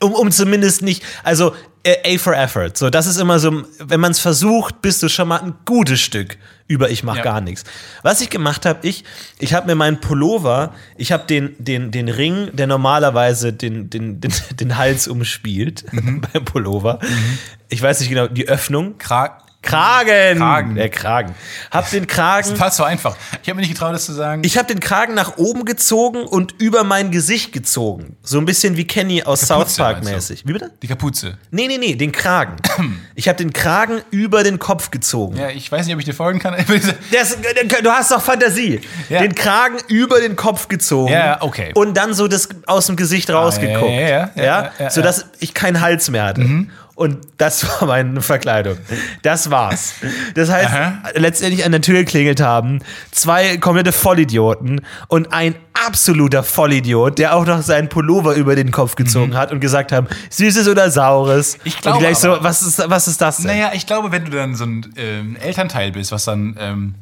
[0.00, 2.72] um, um zumindest nicht, also äh, A for Effort.
[2.74, 6.00] So, das ist immer so, wenn man es versucht, bist du schon mal ein gutes
[6.00, 6.36] Stück
[6.68, 7.22] über ich mach Ja.
[7.22, 7.64] gar nichts.
[8.02, 9.02] Was ich gemacht habe, ich,
[9.38, 14.20] ich habe mir meinen Pullover, ich habe den, den, den Ring, der normalerweise den, den,
[14.20, 16.20] den, den Hals umspielt Mhm.
[16.32, 16.98] beim Pullover.
[17.70, 18.98] Ich weiß nicht genau, die Öffnung.
[18.98, 19.42] Krag.
[19.62, 20.38] Kragen!
[20.38, 20.74] Kragen.
[20.74, 21.34] Der Kragen.
[21.70, 22.56] Hab den Kragen.
[22.56, 23.16] Fast so einfach.
[23.42, 24.42] Ich habe mir nicht getraut, das zu sagen.
[24.44, 28.16] Ich habe den Kragen nach oben gezogen und über mein Gesicht gezogen.
[28.22, 30.46] So ein bisschen wie Kenny aus Kapuze, South Park mäßig.
[30.46, 30.70] Wie bitte?
[30.82, 31.36] die Kapuze.
[31.50, 32.56] Nee, nee, nee, den Kragen.
[33.14, 35.36] Ich habe den Kragen über den Kopf gezogen.
[35.36, 36.54] Ja, ich weiß nicht, ob ich dir folgen kann.
[37.12, 37.36] Das,
[37.82, 38.80] du hast doch Fantasie.
[39.10, 39.20] Ja.
[39.20, 41.12] Den Kragen über den Kopf gezogen.
[41.12, 41.72] Ja, okay.
[41.74, 43.90] Und dann so das aus dem Gesicht rausgeguckt.
[43.90, 44.90] ja, ja, ja, ja, ja, ja.
[44.90, 46.40] sodass ich keinen Hals mehr hatte.
[47.00, 48.76] Und das war meine Verkleidung.
[49.22, 49.94] Das war's.
[50.34, 50.92] Das heißt, Aha.
[51.14, 57.46] letztendlich an der Tür geklingelt haben, zwei komplette Vollidioten und ein absoluter Vollidiot, der auch
[57.46, 61.56] noch seinen Pullover über den Kopf gezogen hat und gesagt haben, süßes oder saures.
[61.56, 61.60] Mhm.
[61.64, 63.46] Ich glaube Und gleich so, aber- was ist, was ist das denn?
[63.46, 66.94] Naja, ich glaube, wenn du dann so ein ähm, Elternteil bist, was dann ähm,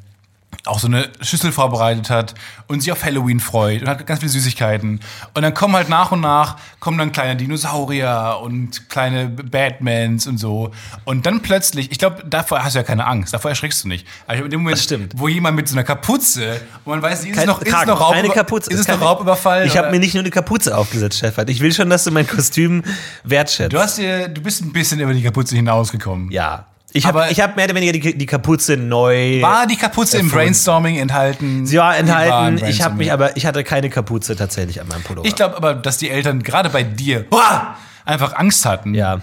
[0.69, 2.35] auch so eine Schüssel vorbereitet hat
[2.67, 5.01] und sich auf Halloween freut und hat ganz viele Süßigkeiten.
[5.35, 10.39] Und dann kommen halt nach und nach, kommen dann kleine Dinosaurier und kleine Batmans und
[10.39, 10.71] so.
[11.05, 14.07] Und dann plötzlich, ich glaube, davor hast du ja keine Angst, davor erschrickst du nicht.
[14.27, 17.37] Aber in dem Moment, wo jemand mit so einer Kapuze, und man weiß, ist es
[17.37, 18.71] Kein noch, ist es Kragen, noch Raub, keine Kapuze.
[18.71, 19.67] Ist es noch Raubüberfall?
[19.67, 21.49] Ich habe mir nicht nur eine Kapuze aufgesetzt, Stefan.
[21.49, 22.83] Ich will schon, dass du mein Kostüm
[23.25, 23.73] wertschätzt.
[23.73, 26.31] Du hast dir, du bist ein bisschen über die Kapuze hinausgekommen.
[26.31, 26.67] ja.
[26.92, 29.42] Ich habe hab mehr oder weniger die, die Kapuze neu.
[29.42, 30.44] War die Kapuze im Erfunden.
[30.44, 31.66] Brainstorming enthalten?
[31.66, 32.31] sie war enthalten.
[32.31, 35.27] war im Ich habe mich aber, ich hatte keine Kapuze tatsächlich an meinem Pullover.
[35.27, 37.77] Ich glaube aber, dass die Eltern gerade bei dir Uah!
[38.05, 38.94] einfach Angst hatten.
[38.94, 39.20] ja.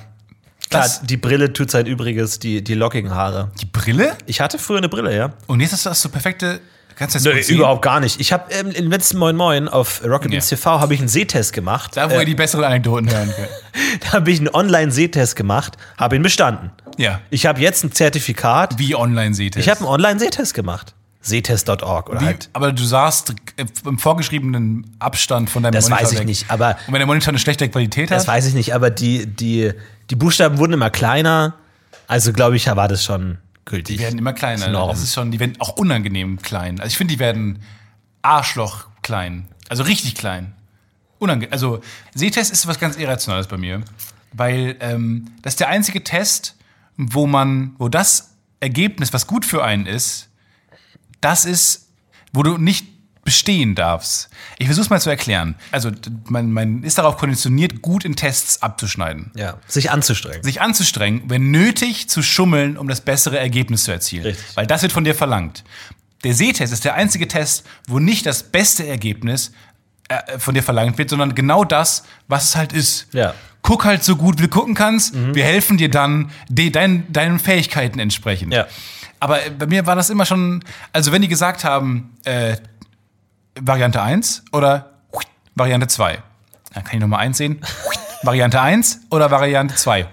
[0.69, 3.51] Klar, die Brille tut sein Übriges, die, die lockigen Haare.
[3.61, 4.17] Die Brille?
[4.25, 5.33] Ich hatte früher eine Brille, ja.
[5.45, 6.59] Und jetzt hast du das so perfekte.
[6.95, 8.19] Kannst du das Nö, überhaupt gar nicht.
[8.21, 10.55] Ich habe ähm, im letzten Moin Moin auf Rocket Beans Ja.
[10.57, 11.97] TV habe ich einen Sehtest gemacht.
[11.97, 13.49] Da, wo ihr die besseren Anekdoten hören könnt.
[14.01, 16.71] Da habe ich einen Online-Sehtest gemacht, habe ihn bestanden.
[16.97, 17.19] Ja.
[17.29, 18.79] Ich habe jetzt ein Zertifikat.
[18.79, 20.93] Wie online seht ihr Ich habe einen Online-Sehtest gemacht.
[21.21, 22.49] sehtest.org oder Wie, halt.
[22.53, 26.25] aber du saßt äh, im vorgeschriebenen Abstand von deinem Das Monitor weiß ich weg.
[26.27, 28.89] nicht, aber Und wenn der Monitor eine schlechte Qualität das hat, weiß ich nicht, aber
[28.89, 29.71] die, die,
[30.09, 31.55] die Buchstaben wurden immer kleiner.
[32.07, 33.97] Also glaube ich, war das schon gültig.
[33.97, 34.69] die werden immer kleiner.
[34.69, 34.89] Norm.
[34.89, 36.79] Das ist schon, die werden auch unangenehm klein.
[36.79, 37.59] Also ich finde, die werden
[38.21, 39.47] Arschloch klein.
[39.69, 40.53] Also richtig klein.
[41.17, 41.81] Unange also
[42.13, 43.81] Sehtest ist was ganz Irrationales bei mir.
[44.33, 46.55] Weil ähm, das ist der einzige Test,
[46.97, 50.29] wo man, wo das Ergebnis, was gut für einen ist,
[51.21, 51.89] das ist,
[52.33, 52.85] wo du nicht
[53.25, 54.29] bestehen darfst.
[54.59, 55.55] Ich versuche es mal zu erklären.
[55.71, 55.91] Also
[56.29, 59.31] man, man ist darauf konditioniert, gut in Tests abzuschneiden.
[59.35, 60.43] ja, sich anzustrengen.
[60.43, 64.27] Sich anzustrengen, wenn nötig, zu schummeln, um das bessere Ergebnis zu erzielen.
[64.27, 64.45] Richtig.
[64.55, 65.63] Weil das wird von dir verlangt.
[66.23, 69.51] Der Sehtest ist der einzige Test, wo nicht das beste Ergebnis
[70.07, 73.07] äh, von dir verlangt wird, sondern genau das, was es halt ist.
[73.11, 73.33] Ja.
[73.63, 75.15] Guck halt so gut, wie du gucken kannst.
[75.33, 78.53] Wir helfen dir dann de, dein, deinen Fähigkeiten entsprechend.
[78.53, 78.67] Ja.
[79.19, 82.57] Aber äh, bei mir war das immer schon, also wenn die gesagt haben, äh,
[83.59, 84.91] Variante 1 oder
[85.55, 86.21] Variante 2.
[86.73, 87.61] Dann kann ich nochmal eins sehen.
[88.23, 90.07] Variante 1 oder Variante 2.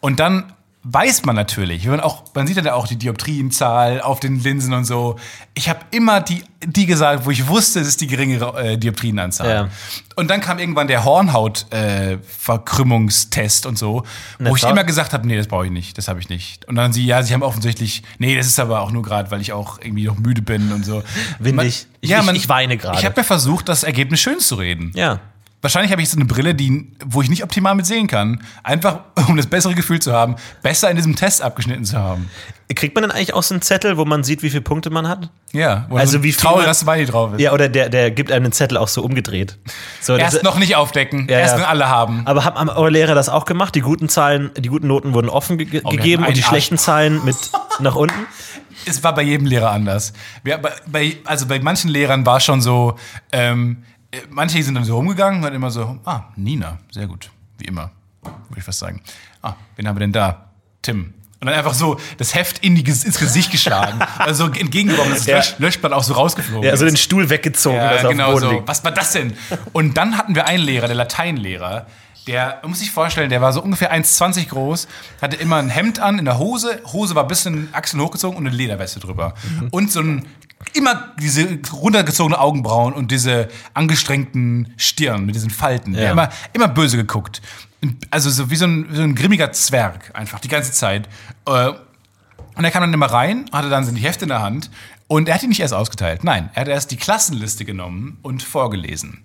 [0.00, 0.53] Und dann
[0.84, 4.72] weiß man natürlich, wenn man auch, man sieht ja auch die Dioptrienzahl auf den Linsen
[4.74, 5.16] und so.
[5.54, 9.48] Ich habe immer die, die gesagt, wo ich wusste, es ist die geringere äh, Dioptrienanzahl.
[9.48, 9.68] Ja.
[10.16, 14.04] Und dann kam irgendwann der Hornhaut-Verkrümmungstest und so,
[14.38, 16.64] wo ich Frau- immer gesagt habe, nee, das brauche ich nicht, das habe ich nicht.
[16.66, 19.40] Und dann sie, ja, sie haben offensichtlich, nee, das ist aber auch nur gerade, weil
[19.40, 21.02] ich auch irgendwie noch müde bin und so.
[21.38, 21.86] Windig.
[22.00, 22.98] Ich- ja, ich- man, ich weine gerade.
[22.98, 24.92] Ich habe mir versucht, das Ergebnis schön zu reden.
[24.94, 25.20] Ja.
[25.64, 28.42] Wahrscheinlich habe ich so eine Brille, die, wo ich nicht optimal mit sehen kann.
[28.62, 32.28] Einfach, um das bessere Gefühl zu haben, besser in diesem Test abgeschnitten zu haben.
[32.74, 35.08] Kriegt man denn eigentlich auch so einen Zettel, wo man sieht, wie viele Punkte man
[35.08, 35.30] hat?
[35.52, 37.40] Ja, wo Also so wie viel trauriger man- Smiley drauf ist.
[37.40, 39.58] Ja, oder der, der gibt einem den Zettel auch so umgedreht.
[40.00, 41.60] So, das- Erst noch nicht aufdecken, Ja, erst ja.
[41.60, 42.26] wenn alle haben.
[42.26, 43.74] Aber haben, eure Lehrer das auch gemacht?
[43.74, 46.76] Die guten Zahlen, die guten Noten wurden offen ge Oh, gegeben und die einen schlechten
[46.78, 47.36] Zahlen mit
[47.80, 48.14] nach unten?
[48.86, 50.12] Es war bei jedem Lehrer anders.
[50.42, 52.96] Wir, bei, bei, also bei manchen Lehrern war schon so,
[53.32, 53.93] ähm, äh,
[54.30, 57.90] manche sind dann so rumgegangen und immer so, ah, Nina, sehr gut, wie immer,
[58.22, 59.00] würde ich fast sagen.
[59.42, 60.50] Ah, wen haben wir denn da?
[60.82, 61.14] Tim.
[61.40, 64.00] Und dann einfach so das Heft in die, ins Gesicht geschlagen.
[64.18, 65.36] also so entgegengekommen, das Ja.
[65.36, 68.50] Lösch, Löschblatt auch so rausgeflogen Ja, also den Stuhl weggezogen, Ja, genau so.
[68.50, 68.66] liegt.
[68.68, 69.34] Was war das denn?
[69.74, 71.86] Und dann hatten wir einen Lehrer, der Lateinlehrer,
[72.26, 74.88] der, muss sich vorstellen, der war so ungefähr 1,20 groß,
[75.20, 78.46] hatte immer ein Hemd an in der Hose, Hose war ein bisschen Achseln hochgezogen und
[78.46, 79.34] eine Lederweste drüber.
[79.60, 79.68] Mhm.
[79.70, 80.26] Und so ein,
[80.72, 85.92] immer diese runtergezogene Augenbrauen und diese angestrengten Stirn mit diesen Falten.
[85.92, 86.12] Der Ja.
[86.12, 87.42] immer, immer böse geguckt.
[88.10, 91.08] Also so wie so ein, so ein grimmiger Zwerg, einfach die ganze Zeit.
[91.46, 91.72] Äh,
[92.56, 94.70] und er kam dann immer rein, hatte dann die Hefte in der Hand
[95.06, 96.24] und er hat die nicht erst ausgeteilt.
[96.24, 99.24] Nein, er hat erst die Klassenliste genommen und vorgelesen.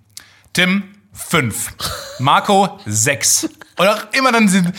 [0.53, 0.83] Tim,
[1.27, 1.73] 5.
[2.19, 3.49] Marco, 6.
[3.77, 4.73] Und auch immer dann sind,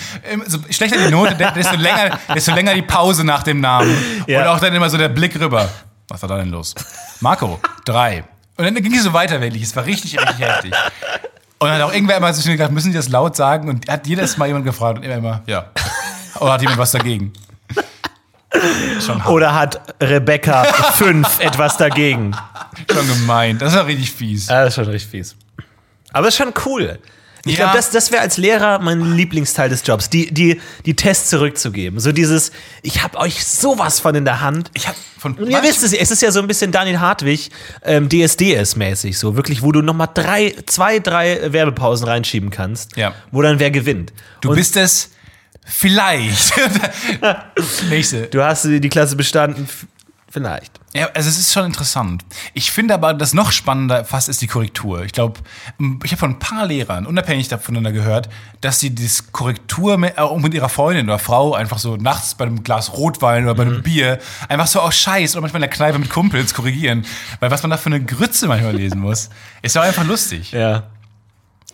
[0.46, 3.96] so schlechter die Note, de- desto länger, desto länger die Pause nach dem Namen.
[4.26, 4.42] Ja.
[4.42, 5.68] Und auch dann immer so der Blick rüber.
[6.08, 6.74] Was war da denn los?
[7.20, 8.24] Marco, 3.
[8.56, 9.62] Und dann ging es so weiter, wirklich.
[9.62, 10.72] Es war richtig, richtig heftig.
[11.58, 13.68] Und dann hat auch irgendwer immer sich gedacht, müssen die das laut sagen?
[13.68, 15.66] Und hat jedes Mal jemand gefragt und immer immer, ja.
[16.40, 17.32] Oder hat jemand was dagegen?
[19.04, 19.22] Schon.
[19.26, 22.36] Oder hat Rebecca 5 etwas dagegen?
[22.92, 23.58] Schon gemein.
[23.58, 24.48] Das ist ja richtig fies.
[24.48, 25.36] Ja, das ist schon richtig fies.
[26.12, 26.98] Aber das ist schon cool.
[27.46, 27.64] Ich Ja.
[27.64, 31.98] glaube, das, das wäre als Lehrer mein Lieblingsteil des Jobs, die, die, die Tests zurückzugeben.
[31.98, 34.70] So dieses, ich habe euch sowas von in der Hand.
[34.74, 37.50] Ich hab von Und ihr wisst es, es ist ja so ein bisschen Daniel Hartwig,
[37.82, 43.14] ähm, DSDS-mäßig, so wirklich, wo du nochmal drei, zwei, drei Werbepausen reinschieben kannst, Ja.
[43.30, 44.12] wo dann wer gewinnt.
[44.42, 45.10] du Und bist es
[45.64, 46.52] vielleicht.
[47.88, 48.26] Nächste.
[48.26, 49.66] du hast die Klasse bestanden,
[50.30, 50.80] vielleicht.
[50.94, 52.24] Ja, also es ist schon interessant.
[52.54, 55.02] Ich finde aber, das noch spannender fast ist die Korrektur.
[55.04, 55.40] Ich glaube,
[56.04, 58.28] ich habe von ein paar Lehrern, unabhängig voneinander gehört,
[58.60, 62.46] dass sie das Korrektur mit, auch mit ihrer Freundin oder Frau einfach so nachts bei
[62.46, 65.76] einem Glas Rotwein oder bei einem Bier einfach so aus Scheiß oder manchmal in der
[65.76, 67.04] Kneipe mit Kumpels korrigieren.
[67.40, 69.30] Weil was man da für eine Grütze manchmal lesen muss,
[69.62, 70.52] ist ja auch einfach lustig.
[70.52, 70.84] Ja.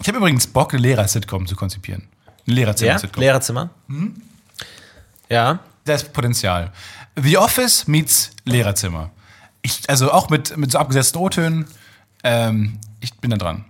[0.00, 2.02] Ich habe übrigens Bock, eine Lehrer-Sitcom zu konzipieren.
[2.46, 2.54] Eine Ja?
[2.54, 3.20] Lehrerzimmer-Sitcom.
[3.22, 3.70] Lehrerzimmer?
[5.28, 5.58] Ja.
[5.84, 6.72] Da ist Potenzial.
[7.20, 9.10] The Office meets Lehrerzimmer.
[9.62, 11.66] Ich, also auch mit, mit so abgesetzten O-Tönen.
[12.22, 13.64] Ähm, ich bin da dran.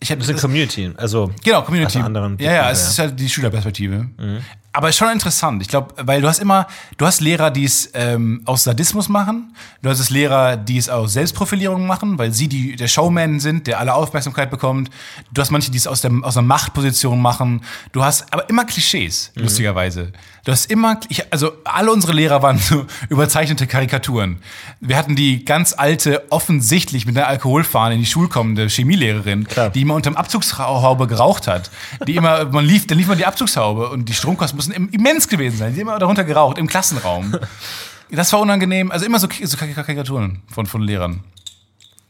[0.00, 1.96] Ich hab, Das ist eine Community, also Genau, Community.
[1.98, 4.06] Also anderen ja, ja, es ist halt die Schülerperspektive.
[4.18, 4.40] Mhm.
[4.76, 5.62] Aber ist schon interessant.
[5.62, 6.66] Ich glaube, weil du hast immer,
[6.98, 9.54] du hast Lehrer, die es ähm, aus Sadismus machen.
[9.82, 13.68] Du hast es Lehrer, die es aus Selbstprofilierung machen, weil sie die, der Showman sind,
[13.68, 14.90] der alle Aufmerksamkeit bekommt.
[15.32, 17.62] Du hast manche, die es aus, der, aus einer Machtposition machen.
[17.92, 19.42] Du hast aber immer Klischees, Mhm.
[19.42, 20.12] lustigerweise.
[20.44, 24.38] Du hast immer, ich, also alle unsere Lehrer waren so überzeichnete Karikaturen.
[24.80, 29.70] Wir hatten die ganz alte, offensichtlich mit einer Alkoholfahne in die Schule kommende Chemielehrerin, Klar.
[29.70, 31.70] die immer unterm Abzugshaube geraucht hat.
[32.08, 35.28] Die immer, man lief, dann lief man die Abzugshaube und die Stromkosten müssen im- immens
[35.28, 35.74] gewesen sein.
[35.74, 37.36] Die immer darunter geraucht, im Klassenraum.
[38.10, 38.90] das war unangenehm.
[38.92, 41.24] Also immer so, so Karikaturen von, von Lehrern.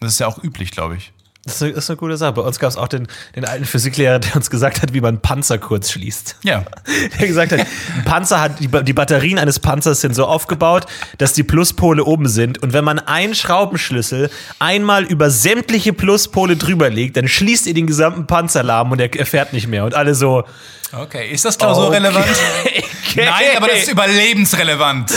[0.01, 1.12] Das ist ja auch üblich, glaube ich.
[1.45, 2.33] Das ist eine, ist eine gute Sache.
[2.33, 5.21] Bei uns gab es auch den, den alten Physiklehrer, der uns gesagt hat, wie man
[5.21, 6.37] Panzer kurz schließt.
[6.43, 6.65] Ja.
[7.19, 10.87] Der gesagt hat, ein Panzer hat, die, die Batterien eines Panzers sind so aufgebaut,
[11.19, 12.63] dass die Pluspole oben sind.
[12.63, 17.87] Und wenn man einen Schraubenschlüssel einmal über sämtliche Pluspole drüber legt, dann schließt ihr den
[17.87, 19.85] gesamten Panzer lahm und er, er fährt nicht mehr.
[19.85, 20.45] Und alle so,
[20.93, 22.25] Okay, ist das klausurrelevant?
[22.65, 23.25] okay.
[23.25, 25.13] Nein, aber das ist überlebensrelevant.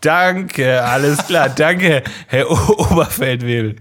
[0.00, 2.54] Danke, alles klar, danke, Herr o
[2.90, 3.76] Oberfeldwebel.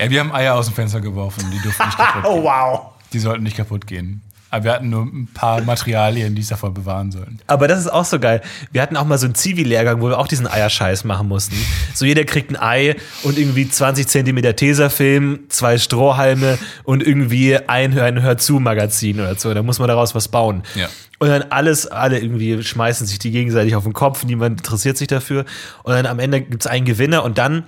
[0.00, 1.44] Ja, wir haben Eier aus dem Fenster geworfen.
[1.52, 2.32] Die durften nicht kaputt gehen.
[2.32, 2.80] Oh, wow.
[3.12, 4.22] Die sollten nicht kaputt gehen.
[4.52, 7.38] Aber wir hatten nur ein paar Materialien, die es davor bewahren sollen.
[7.46, 8.42] Aber das ist auch so geil.
[8.72, 11.54] Wir hatten auch mal so einen Zivi-Lehrgang, wo wir auch diesen Eierscheiß machen mussten.
[11.94, 17.92] So jeder kriegt ein Ei und irgendwie 20 Zentimeter Tesafilm, zwei Strohhalme und irgendwie ein
[17.92, 19.54] Hör, ein Hör zu Magazin oder so.
[19.54, 20.64] Da muss man daraus was bauen.
[20.74, 20.88] Ja.
[21.20, 25.06] Und dann alles, alle irgendwie schmeißen sich die gegenseitig auf den Kopf, niemand interessiert sich
[25.06, 25.44] dafür.
[25.84, 27.66] Und dann am Ende gibt's einen Gewinner und dann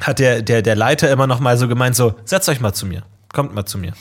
[0.00, 2.86] hat der, der, der Leiter immer noch mal so gemeint, so, setzt euch mal zu
[2.86, 3.02] mir.
[3.32, 3.92] Kommt mal zu mir.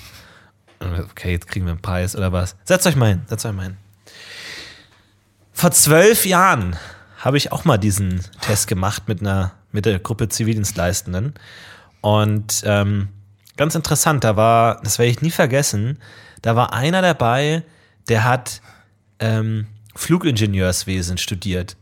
[0.79, 2.55] Okay, jetzt kriegen wir einen Preis oder was.
[2.63, 3.77] Setzt euch mal hin, setzt euch mal hin.
[5.51, 6.77] Vor zwölf Jahren
[7.17, 11.33] habe ich auch mal diesen Test gemacht mit einer mit der Gruppe Zivildienstleistenden.
[12.01, 13.09] Und ähm,
[13.57, 15.99] ganz interessant, da war, das werde ich nie vergessen,
[16.41, 17.63] da war einer dabei,
[18.07, 18.61] der hat
[19.19, 21.75] ähm, Flugingenieurswesen studiert.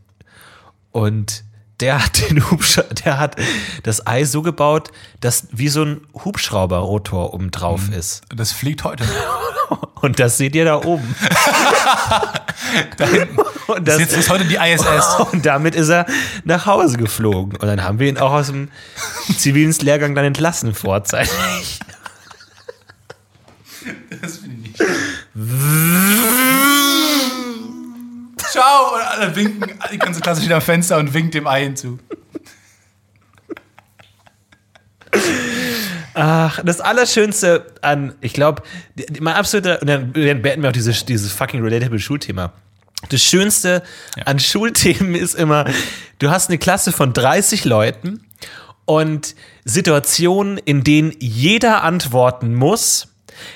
[0.90, 1.44] Und
[1.80, 3.36] der hat den Hubsch der hat
[3.82, 8.22] das Ei so gebaut, dass wie so ein Hubschrauberrotor oben drauf ist.
[8.34, 9.04] Das fliegt heute.
[10.00, 11.14] Und das seht ihr da oben.
[13.66, 15.16] Und das, Jetzt ist heute die ISS.
[15.32, 16.06] und damit ist er
[16.44, 17.56] nach Hause geflogen.
[17.56, 18.70] Und dann haben wir ihn auch aus dem
[19.36, 21.80] Zivildienstlehrgang dann entlassen vorzeitig.
[24.20, 24.82] Das finde ich nicht.
[28.58, 28.94] Ciao!
[28.96, 32.00] Und alle winken, die ganze Klasse steht am Fenster und winkt dem Ei hinzu.
[36.14, 38.62] Ach, das Allerschönste an, ich glaube,
[39.20, 42.52] mein absoluter, und dann beenden wir auch dieses, dieses fucking relatable Schulthema.
[43.10, 43.84] Das Schönste
[44.24, 45.64] an Schulthemen ist immer,
[46.18, 48.26] du hast eine Klasse von 30 Leuten
[48.86, 53.07] und Situationen, in denen jeder antworten muss,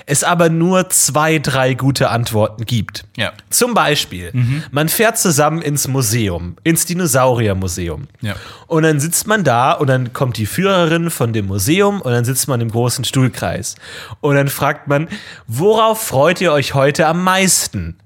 [0.07, 3.05] es aber nur zwei, drei gute Antworten gibt.
[3.17, 3.33] Ja.
[3.51, 4.33] Zum Beispiel,
[4.71, 8.09] man fährt zusammen ins Museum, ins Dinosauriermuseum.
[8.21, 8.35] Ja.
[8.67, 12.25] Und dann sitzt man da und dann kommt die Führerin von dem Museum und dann
[12.25, 13.77] sitzt man im großen Stuhlkreis.
[14.21, 15.09] Und dann fragt man,
[15.47, 17.97] worauf freut ihr euch heute am meisten?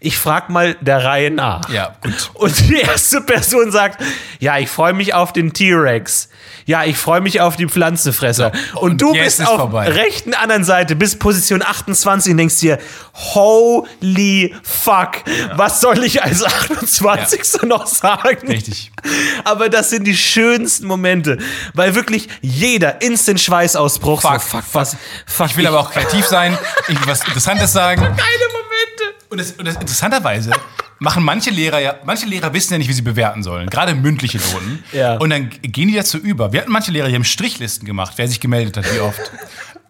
[0.00, 1.68] Ich frag mal der Reihe nach.
[1.70, 2.30] Ja, gut.
[2.34, 4.02] Und die erste Person sagt,
[4.40, 6.28] ja, ich freue mich auf den T-Rex.
[6.68, 8.52] Ja, ich freue mich auf die Pflanzenfresser.
[8.74, 9.88] So, und, und du bist ist auf vorbei.
[9.88, 12.78] rechten anderen Seite bis Position 28 und denkst dir,
[13.14, 15.22] holy fuck,
[15.54, 17.62] was soll ich als 28.
[17.62, 18.48] noch sagen?
[18.48, 18.92] Richtig.
[19.44, 21.38] Aber das sind die schönsten Momente,
[21.72, 24.20] weil wirklich jeder instant Schweißausbruch.
[24.20, 28.02] Fuck, so, fuck, was, fuck, Ich will aber auch kreativ sein, irgendwie was Interessantes sagen.
[28.02, 28.77] geile Momente.
[29.30, 30.52] Und, das, und das, interessanterweise
[31.00, 34.38] machen manche Lehrer ja, manche Lehrer wissen ja nicht, wie sie bewerten sollen, gerade mündliche
[34.38, 34.84] Noten.
[34.92, 35.16] Ja.
[35.16, 36.52] Und dann gehen die dazu über.
[36.52, 39.30] Wir hatten manche Lehrer, die haben Strichlisten gemacht, wer sich gemeldet hat, wie oft.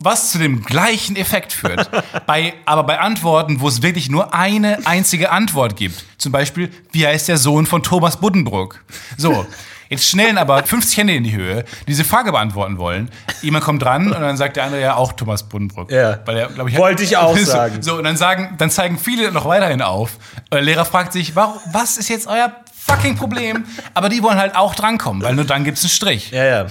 [0.00, 1.90] Was zu dem gleichen Effekt führt.
[2.26, 6.04] Bei, aber bei Antworten, wo es wirklich nur eine einzige Antwort gibt.
[6.18, 8.84] Zum Beispiel, wie heißt der Sohn von Thomas Buddenbrook?
[9.16, 9.46] So.
[9.88, 13.10] Jetzt schnellen aber 50 Hände in die Höhe, die diese Frage beantworten wollen.
[13.42, 15.90] Jemand kommt dran und dann sagt der andere ja auch Thomas Buddenbrook.
[15.90, 16.18] Ja.
[16.26, 17.82] Weil er, glaub ich, Wollte ich auch sagen.
[17.82, 20.16] So, und dann sagen, dann zeigen viele noch weiterhin auf.
[20.36, 22.52] Und der Lehrer fragt sich, warum, was ist jetzt euer
[22.86, 23.64] fucking Problem?
[23.94, 26.30] Aber die wollen halt auch drankommen, weil nur dann gibt's einen Strich.
[26.30, 26.66] Ja, ja.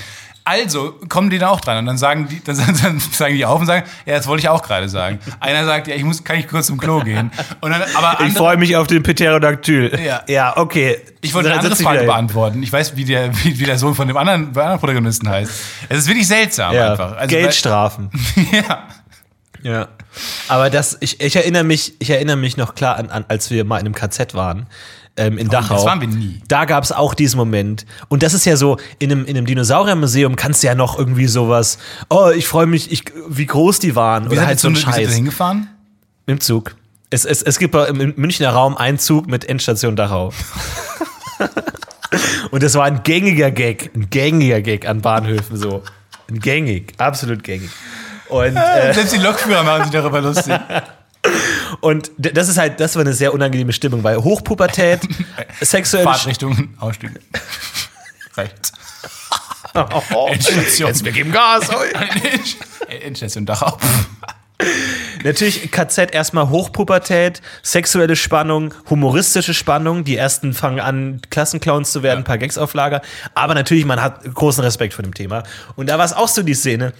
[0.49, 3.59] Also kommen die da auch dran und dann sagen die, dann, dann sagen die auf
[3.59, 5.19] und sagen, ja, das wollte ich auch gerade sagen.
[5.41, 7.31] Einer sagt, ja, ich muss, kann ich kurz zum Klo gehen.
[7.59, 9.99] Und dann, aber Ich andere, freue mich auf den Pterodactyl.
[9.99, 10.21] Ja.
[10.27, 11.01] ja okay.
[11.19, 12.63] ich wollte eine andere ich Frage beantworten.
[12.63, 15.51] Ich weiß, wie der, wie, wie der Sohn von dem anderen, bei anderen Protagonisten heißt.
[15.89, 16.91] Es ist wirklich seltsam Ja.
[16.91, 17.17] einfach.
[17.17, 18.09] Also, Geldstrafen.
[18.35, 18.87] weil- ja.
[19.63, 19.87] Ja.
[20.47, 23.65] Aber das, ich, ich erinnere mich, ich erinnere mich noch klar an, an als wir
[23.65, 24.67] mal in einem KZ waren.
[25.17, 25.73] Ähm, in Dachau.
[25.75, 26.39] das waren wir nie.
[26.47, 27.85] Da gab es auch diesen Moment.
[28.07, 31.25] Und das ist ja so, in einem, in einem Dinosauriermuseum kannst du ja noch irgendwie
[31.27, 34.29] sowas, oh, ich freue mich, ich, wie groß die waren.
[34.29, 35.15] Wie Oder halt so ein zu- wie seid ihr Scheiß.
[35.15, 35.67] hingefahren?
[36.27, 36.75] Im Zug.
[37.09, 40.33] Es, es, es gibt im Münchner Raum einen Zug mit Endstation Dachau.
[42.51, 45.83] Und das war ein gängiger Gag, ein gängiger Gag an Bahnhöfen so.
[46.29, 47.69] Ein gängig, absolut gängig.
[48.29, 50.53] Und, äh, Selbst die Lokführer machen sich darüber lustig.
[51.81, 55.01] und das ist halt, das war eine sehr unangenehme Stimmung, weil Hochpubertät,
[55.61, 57.11] sexuelle Fahrtrichtung, Ausstieg.
[58.37, 58.71] Rechts.
[60.13, 60.89] Oh, Endstation.
[60.89, 61.69] jetzt wir geben Gas.
[62.87, 63.77] Endstation Dachau.
[65.23, 70.03] Natürlich KZ erstmal Hochpubertät, sexuelle Spannung, humoristische Spannung.
[70.03, 73.01] Die ersten fangen an, Klassenclowns zu werden, ein paar Gags auf Lager.
[73.35, 75.43] Aber natürlich, man hat großen Respekt vor dem Thema.
[75.75, 76.93] Und da war es auch so die Szene.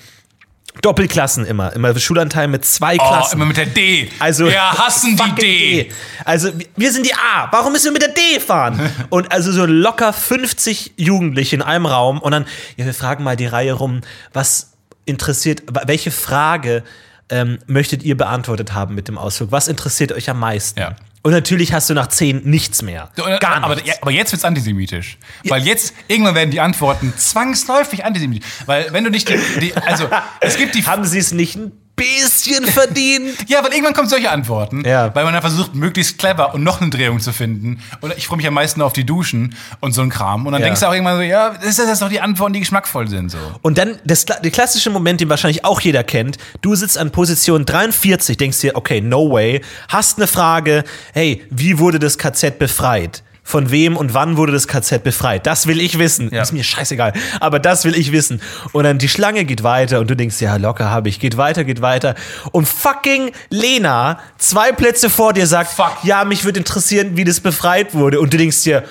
[0.82, 1.74] Doppelklassen immer.
[1.74, 3.36] Immer Schulanteil mit zwei Oh, Klassen.
[3.36, 4.10] immer mit der D.
[4.20, 5.92] Also, Wir hassen die fucking D.
[6.26, 7.48] Also, wir sind die A.
[7.52, 8.80] Warum müssen wir mit der D fahren?
[9.10, 12.20] Und also so locker 50 Jugendliche in einem Raum.
[12.20, 14.02] Und dann, ja, wir fragen mal die Reihe rum,
[14.34, 14.74] was
[15.06, 16.84] interessiert, welche Frage
[17.30, 19.52] ähm, möchtet ihr beantwortet haben mit dem Ausflug?
[19.52, 20.80] Was interessiert euch am meisten?
[20.80, 20.96] Ja.
[21.28, 23.10] Und natürlich hast du nach 10 nichts mehr.
[23.18, 23.90] Gar aber, nichts.
[23.90, 25.18] ja, aber jetzt wird's antisemitisch.
[25.44, 28.50] Weil jetzt, irgendwann werden die Antworten zwangsläufig antisemitisch.
[28.66, 30.08] Weil wenn du nicht die, die also
[30.40, 31.60] es gibt die Haben sie es nicht
[31.98, 33.36] bisschen verdient?
[33.48, 35.14] Ja, weil irgendwann kommen solche Antworten, Ja.
[35.16, 37.82] weil man dann versucht, möglichst clever und noch eine Drehung zu finden.
[38.02, 40.46] Und ich freue mich am meisten auf die Duschen und so ein Kram.
[40.46, 40.68] Und dann Ja.
[40.68, 43.32] denkst du auch irgendwann so, ja, das ist das doch die Antworten, die geschmackvoll sind.
[43.32, 43.38] So.
[43.64, 46.38] Und dann das, der klassische Moment, den wahrscheinlich auch jeder kennt.
[46.62, 49.62] Du sitzt an Position 43, denkst dir, okay, no way.
[49.90, 50.84] Hast eine Frage,
[51.14, 53.24] hey, wie wurde das KZ befreit?
[53.48, 55.48] Von wem und wann wurde das KZ befreit?
[55.48, 56.30] Das will ich wissen.
[56.34, 56.42] Ja.
[56.42, 57.14] Ist mir scheißegal.
[57.40, 58.42] Aber das will ich wissen.
[58.74, 61.18] Und dann die Schlange geht weiter und du denkst, ja, locker habe ich.
[61.22, 62.16] Geht weiter, geht weiter.
[62.52, 65.94] Und fucking Lena, zwei Plätze vor dir, sagt, Fuck.
[66.04, 68.20] ja, mich würde interessieren, wie das befreit wurde.
[68.20, 68.84] Und du denkst dir,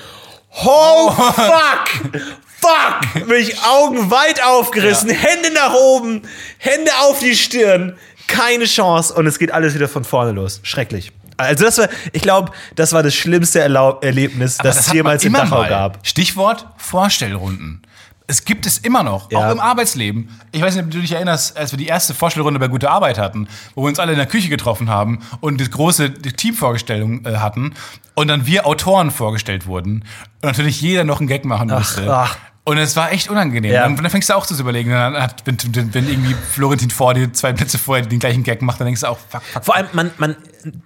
[0.65, 2.23] oh, fuck!
[2.59, 3.27] Fuck!
[3.29, 6.23] Bin ich Augen weit aufgerissen, Hände nach oben,
[6.57, 7.99] Hände auf die Stirn.
[8.27, 9.13] Keine Chance.
[9.13, 10.61] Und es geht alles wieder von vorne los.
[10.63, 11.13] Schrecklich.
[11.37, 15.25] Also das war, ich glaube, das war das schlimmste Erlau Erlebnis, das, es hat jemals
[15.25, 15.69] in Dachau mal.
[15.69, 16.07] gab.
[16.07, 17.83] Stichwort Vorstellrunden.
[18.29, 19.39] Es gibt es immer noch, Ja.
[19.39, 20.29] auch im Arbeitsleben.
[20.51, 23.19] Ich weiß nicht, ob du dich erinnerst, als wir die erste Vorstellrunde bei Gute Arbeit
[23.19, 27.37] hatten, wo wir uns alle in der Küche getroffen haben und die große Teamvorgestellung äh,
[27.37, 27.75] hatten
[28.15, 30.05] und dann wir Autoren vorgestellt wurden
[30.43, 32.13] und natürlich jeder noch einen Gag machen musste.
[32.13, 32.37] ach.
[32.65, 33.71] Und es war echt unangenehm.
[33.73, 33.83] Ja.
[33.85, 37.15] Dann, dann fängst du auch zu überlegen, dann hat, wenn, wenn, wenn irgendwie Florentin vor
[37.15, 39.77] dir zwei Plätze vorher den gleichen Gag macht, dann denkst du auch, fuck, fuck, Vor
[39.77, 40.35] allem, man, man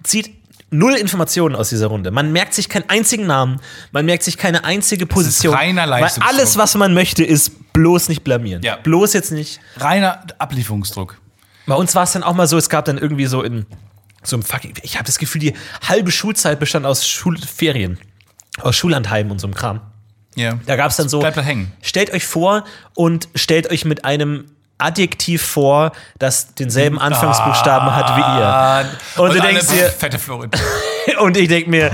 [0.03, 0.29] zieht
[0.71, 2.09] null Informationen aus dieser Runde.
[2.11, 3.59] Man merkt sich keinen einzigen Namen,
[3.91, 5.53] man merkt sich keine einzige Position.
[5.53, 6.33] reiner Weil Leistungsdruck.
[6.33, 8.63] alles, was man möchte, ist bloß nicht blamieren.
[8.63, 8.77] Ja.
[8.77, 9.59] Bloß jetzt nicht.
[9.77, 11.17] reiner Ablieferungsdruck.
[11.67, 13.65] Bei uns war es dann auch mal so, es gab dann irgendwie so in
[14.23, 15.53] so einem fucking, ich habe das Gefühl, die
[15.87, 17.99] halbe Schulzeit bestand aus Schulferien,
[18.61, 19.81] aus Schullandheimen und so einem Kram.
[20.35, 20.59] Ja.
[20.65, 21.71] Da gab es dann so, Bleibt da hängen.
[21.81, 22.63] stellt euch vor
[22.95, 24.45] und stellt euch mit einem
[24.81, 29.23] Adjektiv vor, das denselben Anfangsbuchstaben hat wie ihr.
[29.23, 30.61] Und, du alle, denkst dir, fette Florentin.
[31.19, 31.91] und ich denk mir,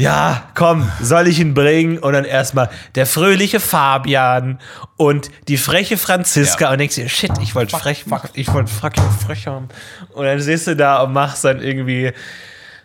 [0.00, 1.98] ja, komm, soll ich ihn bringen?
[1.98, 4.58] Und dann erstmal der fröhliche Fabian
[4.96, 6.64] und die freche Franziska.
[6.64, 6.72] Ja.
[6.72, 9.68] Und denkst dir, shit, ich wollte frech, ich wollte fucking frech haben.
[10.14, 12.12] Und dann stehst du da und machst dann irgendwie,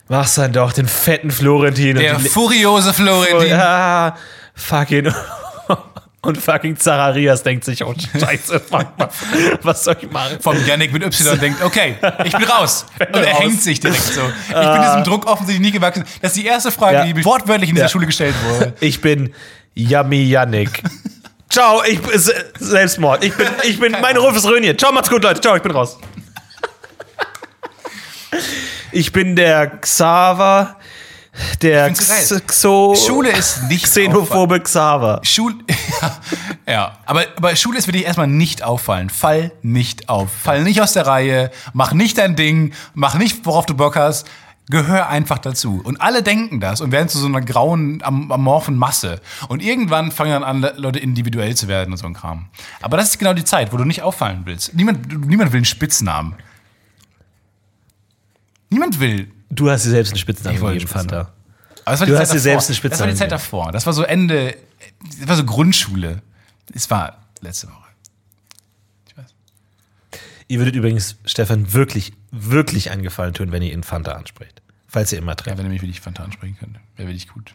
[0.09, 1.95] machst dann doch den fetten Florentin.
[1.95, 3.49] Der und furiose Florentin.
[3.49, 4.15] ja,
[4.55, 5.13] fucking.
[6.25, 8.87] Und fucking Zacharias denkt sich, oh Scheiße, fuck,
[9.61, 10.37] was soll ich machen?
[10.41, 12.85] Vom Yannick mit Y denkt, okay, ich bin raus.
[12.99, 13.39] Und er raus.
[13.39, 14.21] hängt sich direkt so.
[14.49, 16.03] Ich bin diesem Druck offensichtlich nie gewachsen.
[16.21, 17.05] Das ist die erste Frage, Ja.
[17.05, 17.89] die wortwörtlich in dieser Ja.
[17.91, 18.73] Schule gestellt wurde.
[18.79, 19.33] Ich bin
[19.75, 20.81] Yummy Yannick.
[21.49, 23.23] Ciao, ich bin Se- Selbstmord.
[23.23, 24.79] Ich bin, ich bin, mein Ruf ist ruiniert.
[24.79, 25.39] Ciao, macht's gut, Leute.
[25.41, 25.97] Ciao, ich bin raus.
[28.91, 30.77] Ich bin der Xaver,
[31.61, 35.21] der Xo Schule ist nicht xenophobe Xaver.
[35.23, 35.55] Schul
[36.01, 36.17] ja,
[36.67, 36.97] ja.
[37.05, 39.09] Aber, aber Schule ist wirklich erstmal nicht auffallen.
[39.09, 40.31] Fall nicht auf.
[40.31, 41.51] Fall nicht aus der Reihe.
[41.73, 42.73] Mach nicht dein Ding.
[42.93, 44.27] Mach nicht, worauf du Bock hast.
[44.67, 45.79] Gehör einfach dazu.
[45.83, 49.21] Und alle denken das und werden zu so einer grauen, am- amorphen Masse.
[49.47, 52.47] Und irgendwann fangen dann an, Leute individuell zu werden und so ein Kram.
[52.81, 54.73] Aber das ist genau die Zeit, wo du nicht auffallen willst.
[54.73, 56.33] Niemand, niemand will einen Spitznamen.
[58.69, 59.31] Niemand will.
[59.55, 61.19] Du hast dir selbst einen Spitznamen gegeben, Fanta.
[61.19, 62.69] Aber das war Du die hast dir selbst davor.
[62.69, 63.71] einen Spitznamen Das war die Zeit davor.
[63.71, 64.55] Das war so Ende,
[65.19, 66.21] das war so Grundschule.
[66.73, 67.83] Es war letzte Woche.
[69.07, 69.33] Ich weiß.
[70.47, 74.61] Ihr würdet übrigens Stefan wirklich, wirklich einen Gefallen tun, wenn ihr ihn Fanta anspricht.
[74.87, 75.57] Falls ihr immer Ja, trefft.
[75.57, 77.53] wenn er mich wirklich Fanta ansprechen könnte, wäre wirklich gut.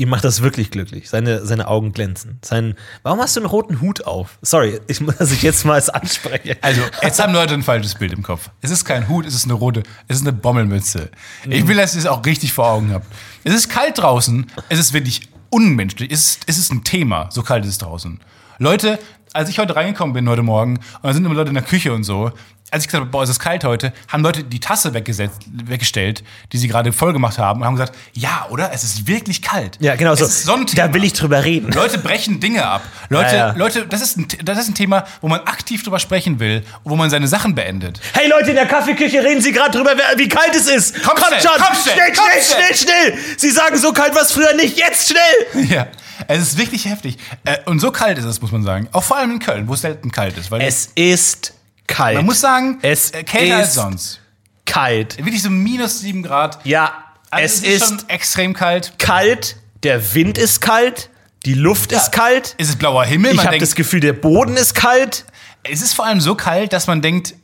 [0.00, 1.10] Ihm macht das wirklich glücklich.
[1.10, 2.38] Seine, seine Augen glänzen.
[2.42, 4.38] Sein, warum hast du einen roten Hut auf?
[4.40, 6.56] Sorry, ich muss ich jetzt mal als anspreche.
[6.62, 8.48] Also, jetzt haben Leute ein falsches Bild im Kopf.
[8.62, 11.10] Es ist kein Hut, es ist eine rote, es ist eine Bommelmütze.
[11.48, 13.06] Ich will, dass ihr es auch richtig vor Augen habt.
[13.44, 16.10] Es ist kalt draußen, es ist wirklich unmenschlich.
[16.10, 18.20] Es ist, es ist ein Thema, so kalt ist es draußen.
[18.58, 18.98] Leute,
[19.32, 21.92] als ich heute reingekommen bin heute Morgen, und da sind immer Leute in der Küche
[21.92, 22.32] und so,
[22.72, 26.22] als ich gesagt habe, boah, es ist kalt heute, haben Leute die Tasse weggesetzt, weggestellt,
[26.52, 28.70] die sie gerade voll gemacht haben und haben gesagt, ja, oder?
[28.72, 29.76] Es ist wirklich kalt.
[29.80, 30.24] Ja, genau so.
[30.24, 30.86] Es ist so Thema.
[30.86, 31.72] Da will ich drüber reden.
[31.72, 32.82] Leute brechen Dinge ab.
[33.08, 33.52] Leute, Ja, ja.
[33.56, 36.94] Leute, das ist, ein, das ist ein Thema, wo man aktiv drüber sprechen will, wo
[36.94, 38.00] man seine Sachen beendet.
[38.12, 41.02] Hey Leute in der Kaffeeküche, reden Sie gerade drüber, wie kalt es ist.
[41.02, 41.50] Komm schnell, schon!
[41.56, 43.18] komm schnell, schnell, komm schnell, schnell, schnell!
[43.36, 45.64] Sie sagen so kalt was früher nicht, jetzt schnell!
[45.66, 45.88] Ja,
[46.28, 47.18] es ist wirklich heftig.
[47.44, 48.88] Äh, Und so kalt ist es, muss man sagen.
[48.92, 50.50] Auch vor allem in Köln, wo es selten kalt ist.
[50.50, 51.54] Weil Es ist
[51.86, 52.16] kalt.
[52.16, 54.20] man muss sagen, es äh, kälter als ist sonst.
[54.66, 55.16] kalt.
[55.18, 56.58] Wirklich so minus 7 Grad.
[56.64, 56.92] Ja,
[57.30, 58.94] Also es ist schon extrem kalt.
[58.98, 61.10] kalt, der Wind ist kalt,
[61.46, 62.54] die Luft ist kalt.
[62.58, 63.30] Es ist blauer Himmel.
[63.32, 65.24] Ich man habe das Gefühl, der Boden ist kalt.
[65.62, 67.34] es ist vor allem so kalt, dass man denkt,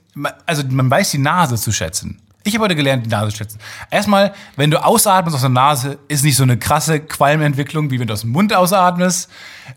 [0.47, 2.21] also man weiß die Nase zu schätzen.
[2.47, 3.59] Ich habe heute gelernt, die Nase zu schätzen.
[3.91, 8.07] Erstmal, wenn du ausatmest aus der Nase, ist nicht so eine krasse Qualmentwicklung, wie wenn
[8.07, 9.29] du aus dem Mund ausatmest.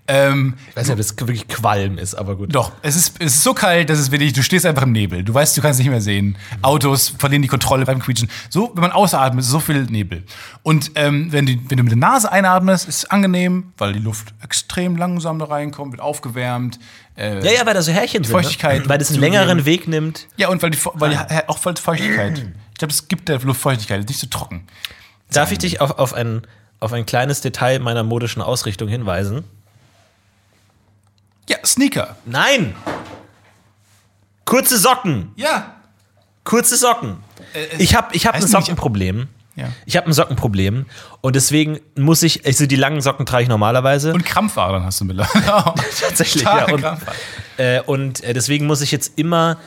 [0.08, 2.54] Ähm, Ich weiß nicht, ob das wirklich Qualm ist, aber gut.
[2.54, 5.24] Doch, es ist, es ist so kalt, dass es wirklich, du stehst einfach im Nebel.
[5.24, 6.38] Du weißt, du kannst nicht mehr sehen.
[6.62, 8.30] Autos verlieren die Kontrolle beim Quietschen.
[8.50, 10.24] So, wenn man ausatmet, ist so viel Nebel.
[10.64, 14.00] Und ähm, wenn, die, wenn du mit der Nase einatmest, ist es angenehm, weil die
[14.00, 16.80] Luft extrem langsam da reinkommt, wird aufgewärmt.
[17.16, 18.32] Äh, Ja, ja, weil da so Härchen sind.
[18.32, 18.90] Feuchtigkeit Ne?
[18.90, 20.28] Weil das einen längeren Weg nimmt.
[20.38, 21.18] ja, und weil, die, weil die,
[21.48, 22.38] auch voll Feuchtigkeit.
[22.72, 24.66] Ich glaube, es gibt der Luft Feuchtigkeit, ist nicht so trocken.
[25.32, 26.42] Darf ich dich auf, auf, ein,
[26.80, 29.44] auf ein kleines Detail meiner modischen Ausrichtung hinweisen?
[31.50, 32.16] Ja, Sneaker.
[32.26, 32.76] Nein!
[34.46, 35.32] Kurze Socken!
[35.36, 35.76] Ja.
[36.44, 37.18] Kurze Socken.
[37.80, 39.28] Ich habe ich hab ein Sockenproblem.
[39.56, 39.70] Ja.
[39.86, 40.86] Ich habe ein Sockenproblem
[41.22, 44.14] und deswegen muss ich, also die langen Socken trage ich normalerweise.
[44.14, 45.44] Und Krampfadern hast du mittlerweile.
[46.00, 46.92] Tatsächlich, Starke ja.
[46.92, 47.00] Und,
[47.58, 49.58] äh, und äh, deswegen muss ich jetzt immer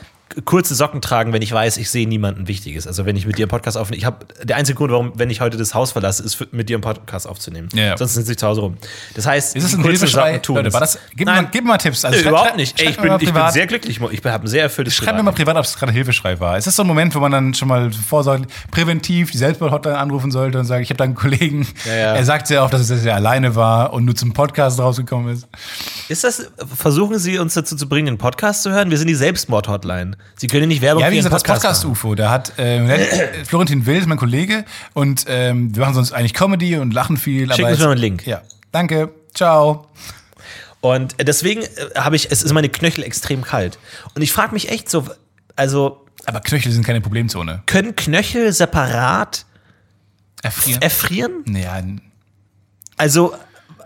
[0.45, 2.87] kurze Socken tragen, wenn ich weiß, ich sehe niemanden Wichtiges.
[2.87, 3.99] Also wenn ich mit dir einen Podcast aufnehme.
[3.99, 6.69] Ich habe der einzige Grund, warum, wenn ich heute das Haus verlasse, ist für, mit
[6.69, 7.69] dir einen Podcast aufzunehmen.
[7.75, 7.97] Ja, ja.
[7.97, 8.77] Sonst sitze ich zu Hause rum.
[9.15, 10.33] Das heißt, Ist es ein Hilfeschrei?
[10.33, 12.05] Socken tun Leute, war das, gib, mir Nein, mal, gib mal Tipps.
[12.05, 12.81] Also äh, überhaupt nicht.
[12.81, 14.01] Ey, ich bin, ich bin sehr glücklich.
[14.11, 16.57] Ich habe ein sehr erfülltes Schreib mir mal privat, ob es gerade Hilfeschrei war.
[16.57, 20.31] Ist das so ein Moment, wo man dann schon mal vorsorglich präventiv die Selbstmord-Hotline anrufen
[20.31, 22.97] sollte und sagt, ich habe da einen Kollegen, Ja, er sagt sehr oft, dass er
[22.97, 25.49] sehr alleine war und nur zum Podcast rausgekommen ist.
[26.09, 28.91] Ist das, versuchen Sie uns dazu zu bringen, den Podcast zu hören?
[28.91, 30.17] Wir sind die Selbstmord-Hotline.
[30.37, 31.43] Sie können nicht Werbung Ja, wie gesagt, das.
[31.45, 33.01] Podcast-UFO, da hat ähm, hat-
[33.47, 34.65] Florentin Will, ist mein Kollege,
[34.95, 37.51] und ähm, wir machen sonst eigentlich Comedy und lachen viel.
[37.51, 38.27] Es- mir mal einen Link.
[38.27, 38.43] Ja,
[38.73, 39.87] danke, ciao.
[40.81, 41.67] Und deswegen äh,
[41.97, 43.79] habe ich, es ist meine Knöchel extrem kalt.
[44.17, 45.07] Und ich frage mich echt so,
[45.55, 47.63] also Aber Knöchel sind keine Problemzone.
[47.67, 49.45] können Knöchel separat
[50.43, 50.83] Erfrieren?
[50.83, 51.33] erfrieren?
[51.47, 51.81] naja,
[52.97, 53.35] Also,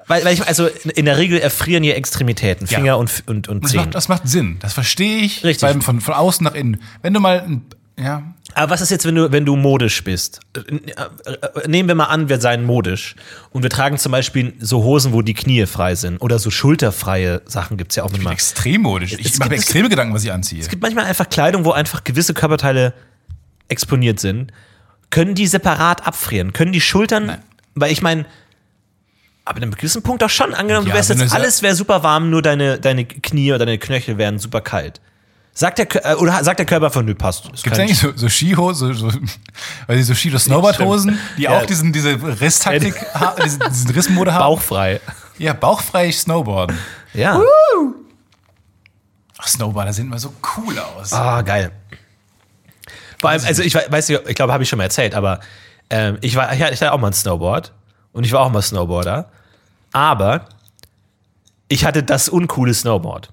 [0.08, 2.78] weil, weil ich, also in der Regel erfrieren hier Extremitäten, Ja.
[2.78, 3.80] Finger und, und, und das Zehen.
[3.80, 4.56] macht, das macht Sinn.
[4.60, 5.44] Das verstehe ich.
[5.44, 5.62] Richtig.
[5.68, 6.80] Weil Von, von außen nach innen.
[7.02, 7.60] Wenn du mal,
[7.98, 8.22] ja,
[8.54, 10.40] Aber was ist jetzt, wenn du, wenn du modisch bist?
[10.54, 13.16] Äh, äh, Nehmen wir mal an, wir seien modisch
[13.52, 17.40] und wir tragen zum Beispiel so Hosen, wo die Knie frei sind oder so schulterfreie
[17.46, 18.34] Sachen gibt's ja auch manchmal.
[18.34, 19.12] extrem modisch.
[19.14, 20.60] Ich Es mache mir extreme Gedanken, was ich anziehe.
[20.60, 22.92] Es gibt manchmal einfach Kleidung, wo einfach gewisse Körperteile
[23.68, 24.52] exponiert sind.
[25.10, 26.52] Können die separat abfrieren?
[26.52, 27.38] Können die Schultern,
[27.74, 28.26] weil ich meine,
[29.46, 30.52] aber in einem gewissen Punkt doch schon.
[30.54, 33.78] Angenommen, Ja, du wärst jetzt, alles wäre super warm, nur deine, deine Knie oder deine
[33.78, 35.00] Knöchel wären super kalt.
[35.54, 37.44] Sagt der, äh, oder sagt der Körper von, nö, passt.
[37.62, 39.18] Gibt es eigentlich so, so Skihosen, so, so,
[39.86, 41.58] weil die so Ski-Snowboard-Hosen, die Ja.
[41.60, 42.94] auch diesen, diese Risstaktik,
[43.44, 44.40] diesen, diesen Rissmode haben?
[44.42, 45.00] bauchfrei?
[45.38, 46.76] Ja, bauchfrei Snowboarden.
[47.14, 47.40] Ja.
[49.38, 51.12] Ach, Snowboarder sehen immer so cool aus.
[51.12, 51.70] Ah, geil.
[53.20, 55.40] Vor allem, also ich we- weiß nicht, ich glaube, habe ich schon mal erzählt, aber
[55.90, 57.72] ähm, ich war, ich hatte auch mal ein Snowboard
[58.12, 59.30] und ich war auch mal Snowboarder,
[59.96, 60.44] aber
[61.68, 63.32] ich hatte das uncoole Snowboard.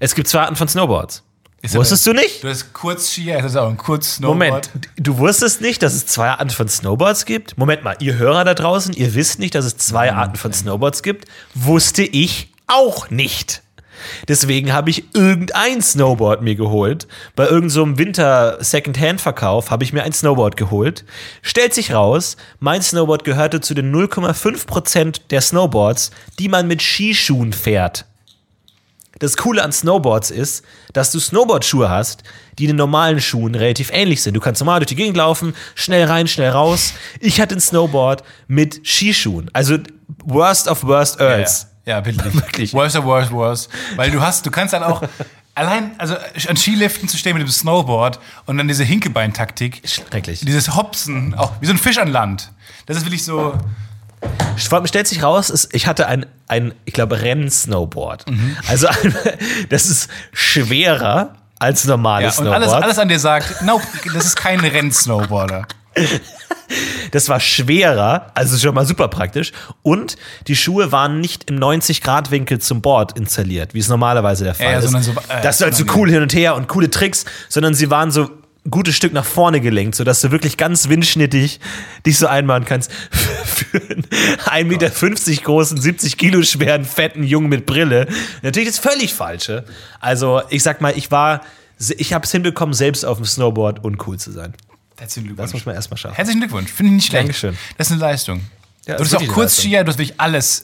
[0.00, 1.22] Es gibt zwei Arten von Snowboards.
[1.60, 2.42] Ist Wusstest aber- du nicht?
[2.42, 4.34] Du hast kurz Skier, das ist auch ein kurz Snowboard.
[4.34, 7.58] Moment, du wusstest nicht, dass es zwei Arten von Snowboards gibt?
[7.58, 11.02] Moment mal, ihr Hörer da draußen, ihr wisst nicht, dass es zwei Arten von Snowboards
[11.02, 11.26] gibt?
[11.54, 13.62] Wusste ich auch nicht.
[14.28, 17.06] Deswegen habe ich irgendein Snowboard mir geholt.
[17.36, 21.04] Bei irgendeinem so einem Winter-Secondhand-Verkauf habe ich mir ein Snowboard geholt.
[21.42, 27.52] Stellt sich raus, mein Snowboard gehörte zu den 0,5% der Snowboards, die man mit Skischuhen
[27.52, 28.06] fährt.
[29.20, 32.24] Das Coole an Snowboards ist, dass du Snowboardschuhe hast,
[32.58, 34.34] die den normalen Schuhen relativ ähnlich sind.
[34.34, 36.94] Du kannst normal durch die Gegend laufen, schnell rein, schnell raus.
[37.20, 39.50] Ich hatte ein Snowboard mit Skischuhen.
[39.52, 39.78] Also
[40.24, 41.62] worst of worst Earls.
[41.62, 42.34] ja, ja wirklich.
[42.34, 42.72] Wirklich.
[42.72, 43.70] Worst of worst, worst.
[43.96, 45.02] Weil du hast, du kannst dann auch
[45.54, 46.16] allein, also
[46.48, 49.82] an Skiliften zu stehen mit dem Snowboard und dann diese Hinkebein-Taktik.
[49.88, 50.40] Schrecklich.
[50.40, 52.50] Dieses Hopsen, auch wie so ein Fisch an Land.
[52.86, 53.54] Das ist wirklich so.
[54.56, 58.30] Stellt sich raus, ich hatte ein, ein ich glaube, Rennsnowboard.
[58.30, 58.56] Mhm.
[58.68, 59.14] Also ein,
[59.68, 62.62] das ist schwerer als Ja, normales und Snowboard.
[62.62, 65.66] alles, alles an dir sagt, nope, das ist kein Rennsnowboarder.
[67.10, 69.52] Das war schwerer, also schon mal super praktisch.
[69.82, 70.16] Und
[70.48, 74.78] die Schuhe waren nicht im 90-Grad-Winkel zum Board installiert, wie es normalerweise der Fall ja,
[74.78, 74.90] ist.
[74.90, 77.90] so, äh, das ist halt so cool hin und her und coole Tricks, sondern sie
[77.90, 78.30] waren so
[78.66, 81.60] ein gutes Stück nach vorne gelenkt, sodass du wirklich ganz windschnittig
[82.04, 87.66] dich so einmachen kannst für einen 1,50 Meter großen, 70 Kilo schweren, fetten Jungen mit
[87.66, 88.08] Brille.
[88.42, 89.64] Natürlich das völlig Falsche.
[90.00, 91.42] Also ich sag mal, ich war,
[91.96, 94.54] ich habe es hinbekommen, selbst auf dem Snowboard uncool zu sein.
[94.96, 95.52] Herzlichen Das Glückwunsch.
[95.54, 96.14] muss man erstmal schaffen.
[96.14, 96.70] Herzlichen Glückwunsch.
[96.72, 97.24] Finde ich nicht schlecht.
[97.24, 97.58] Dankeschön.
[97.78, 98.40] Das ist eine Leistung.
[98.86, 100.62] Ja, du das hast ist auch Kurzskier, du hast wirklich alles.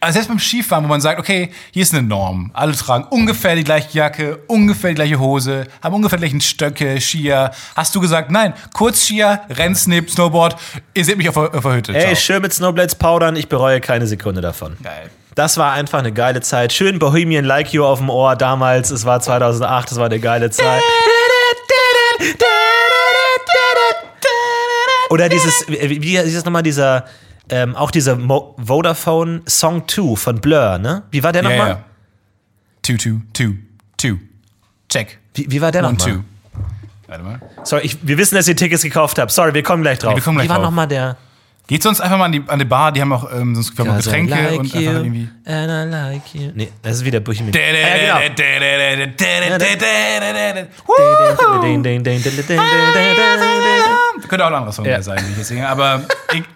[0.00, 2.50] Also selbst beim Skifahren, wo man sagt, okay, hier ist eine Norm.
[2.54, 6.98] Alle tragen ungefähr die gleiche Jacke, ungefähr die gleiche Hose, haben ungefähr die gleichen Stöcke,
[7.00, 7.50] Skier.
[7.76, 10.56] Hast du gesagt, nein, Kurzskier, Rennsnip, Snowboard,
[10.94, 11.92] ihr seht mich auf der, auf der Hütte.
[11.94, 14.78] Ey, schön mit Snowblades powdern, ich bereue keine Sekunde davon.
[14.82, 15.10] Geil.
[15.34, 16.72] Das war einfach eine geile Zeit.
[16.72, 18.90] Schön Bohemian Like You auf dem Ohr damals.
[18.90, 20.82] Es war 2008, es war eine geile Zeit.
[25.10, 27.04] Oder dieses, wie, ist das nochmal, dieser,
[27.48, 31.02] ähm, auch dieser Mo Vodafone Song 2 von Blur, ne?
[31.10, 31.68] Wie war der nochmal?
[31.68, 31.84] ja.
[32.82, 33.54] Two, two, two,
[33.96, 34.18] two.
[34.88, 35.18] Check.
[35.34, 36.24] Wie, wie war der nochmal?
[37.06, 37.40] Warte mal.
[37.64, 39.32] Sorry, ich, wir wissen, dass ihr Tickets gekauft habt.
[39.32, 40.14] Sorry, wir kommen gleich drauf.
[40.14, 41.16] wir kommen gleich wie war nochmal der?
[41.70, 43.84] Geht sonst einfach mal an die, an die Bar, die haben auch ähm, sonst wir
[43.84, 45.28] haben auch Also, Getränke like und you, einfach irgendwie.
[45.46, 46.50] And I like you.
[46.52, 47.18] Nee, das ist wieder.
[47.20, 48.18] Ah, genau.
[51.62, 52.22] Ding, ding.
[54.28, 54.92] Könnte auch ein anderer Song Ja.
[54.92, 56.02] mehr sein, wie ich jetzt singe, aber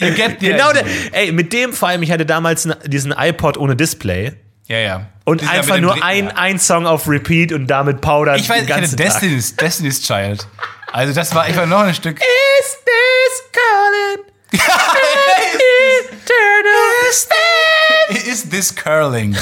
[0.01, 3.57] ihr get the Genau, der, ey, mit dem vor allem, ich hatte damals diesen iPod
[3.57, 4.33] ohne Display
[4.67, 5.07] Ja, ja.
[5.25, 6.33] und Dieser einfach mit nur Dreh- ein, ja.
[6.37, 9.07] ein Song auf Repeat und damit powdern Ich weiß, den ich hatte ganzen Tag.
[9.07, 10.47] Destiny's, Destiny's Child.
[10.93, 12.19] Also das war, ich war noch ein Stück.
[12.19, 14.34] Is this calling?
[16.13, 16.95] Eternal
[18.27, 19.37] Is this curling?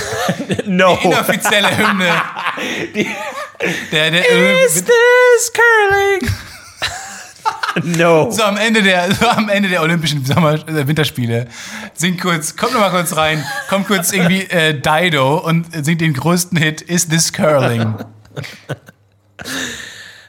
[0.66, 0.98] No.
[1.02, 2.22] Inoffizielle Hymne.
[3.92, 6.30] Der, der, Is this curling?
[7.98, 8.30] no.
[8.30, 11.46] so am Ende der, so am Ende der Olympischen Sommer, äh, Winterspiele
[11.94, 16.14] singt kurz, kommt noch mal kurz rein, kommt kurz irgendwie äh, Dido und singt den
[16.14, 17.94] größten Hit Is this curling?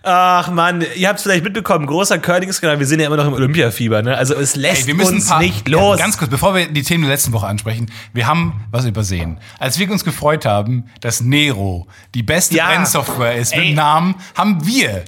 [0.05, 3.33] Ach man, ihr habt es vielleicht mitbekommen, großer Curling-Skandal, wir sind ja immer noch im
[3.33, 4.17] Olympiafieber, ne?
[4.17, 5.97] Also es lässt Ey, wir müssen uns paar, nicht los.
[5.97, 9.37] Ganz kurz, bevor wir die Themen der letzten Woche ansprechen, wir haben was übersehen.
[9.59, 12.67] Als wir uns gefreut haben, dass Nero die beste Ja.
[12.67, 13.69] Brennsoftware ist mit Ey.
[13.71, 15.05] dem Namen, haben wir,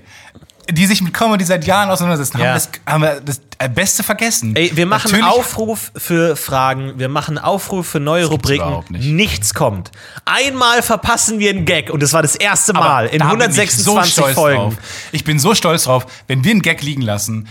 [0.71, 2.47] die sich mit Comedy seit Jahren auseinandersetzen, Ja.
[2.47, 4.55] haben, das, haben wir das äh, Beste vergessen.
[4.55, 8.65] Ey, wir machen Natürlich- Aufruf für Fragen, wir machen Aufruf für neue Rubriken.
[8.65, 9.05] überhaupt nicht.
[9.05, 9.91] Nichts kommt.
[10.25, 13.25] Einmal verpassen wir einen Gag und das war das erste Aber Mal in bin ich
[13.25, 14.57] 126 so Folgen.
[14.57, 14.73] Drauf.
[15.11, 17.47] Ich bin so stolz drauf, wenn wir einen Gag liegen lassen,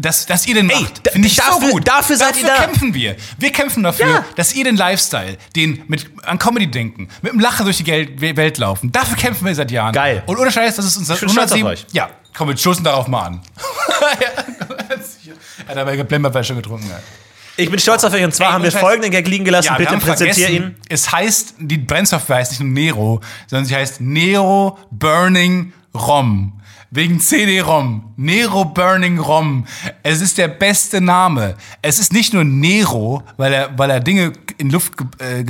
[0.00, 1.08] dass, dass ihr den Ey, macht.
[1.12, 1.86] Finde ich dafür- so gut.
[1.86, 2.54] dafür seid ihr da.
[2.62, 3.14] kämpfen wir.
[3.38, 4.24] Wir kämpfen dafür, Ja.
[4.36, 7.86] dass ihr den Lifestyle, den mit an Comedy denken, mit dem Lachen durch die
[8.36, 8.90] Welt laufen.
[8.90, 9.92] Dafür kämpfen wir seit Jahren.
[9.92, 10.22] Geil.
[10.26, 11.86] Und ohne Scheiß, das ist unser bin stolz auf 107 euch.
[11.92, 13.40] Ja, komm, wir stoßen darauf mal an.
[15.66, 16.88] er hat aber Blemmerfleisch schon getrunken.
[16.88, 16.98] Ja.
[17.56, 19.68] Ich bin stolz auf euch und zwar Ey, haben wir folgenden Gag liegen gelassen.
[19.72, 20.76] Ja, Bitte präsentier ihn.
[20.88, 26.58] Es heißt, die Brennsoftware heißt nicht nur Nero, sondern sie heißt Nero Burning ROM.
[26.94, 28.12] Wegen CD-ROM.
[28.16, 29.66] Nero Burning ROM.
[30.02, 31.54] Es ist der beste Name.
[31.80, 35.46] Es ist nicht nur Nero, weil er, weil er Dinge in Luft, äh, in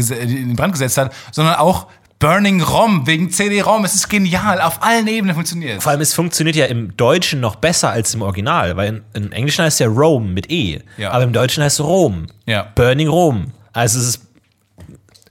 [0.49, 1.89] den Brand gesetzt hat, sondern auch
[2.23, 3.85] Burning ROM wegen CD-ROM.
[3.85, 4.61] Es ist genial.
[4.61, 5.83] Auf allen Ebenen funktioniert.
[5.83, 9.33] Vor allem, es funktioniert ja im Deutschen noch besser als im Original, weil in, im
[9.33, 11.11] Englischen heißt es ja Rome mit E, Ja.
[11.11, 12.29] aber im Deutschen heißt es Rom.
[12.47, 12.69] Ja.
[12.77, 13.47] Burning Rome.
[13.73, 14.21] Also es ist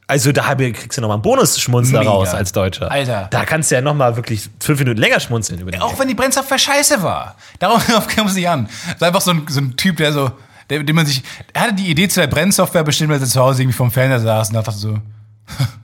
[0.06, 2.92] also da kriegst du nochmal einen Bonus-Schmunzler raus als Deutscher.
[2.92, 3.30] Alter.
[3.32, 6.14] Da kannst du ja nochmal wirklich fünf Minuten länger schmunzeln über den Auch wenn die
[6.14, 7.38] Brennsoftware scheiße war.
[7.60, 8.68] Darauf kam es nicht an.
[8.88, 10.30] Das ist einfach so ein, so ein Typ, der so,
[10.70, 11.24] der, dem man sich,
[11.54, 14.20] er hatte die Idee zu der Brennsoftware bestimmt, als er zu Hause irgendwie vom Fernseher
[14.20, 14.98] saß und dachte so.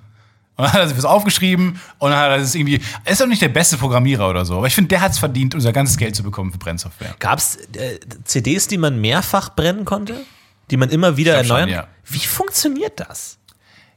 [0.57, 2.81] Und dann hat er sich was aufgeschrieben und dann hat er das irgendwie.
[3.05, 5.19] Er ist doch nicht der beste Programmierer oder so, aber ich finde, der hat es
[5.19, 7.15] verdient, unser ganzes Geld zu bekommen für Brennsoftware.
[7.19, 10.25] Gab es äh, CDs, die man mehrfach brennen konnte?
[10.71, 11.69] Die man immer wieder erneuern?
[11.69, 11.87] schon, ja.
[12.05, 13.37] Wie funktioniert das?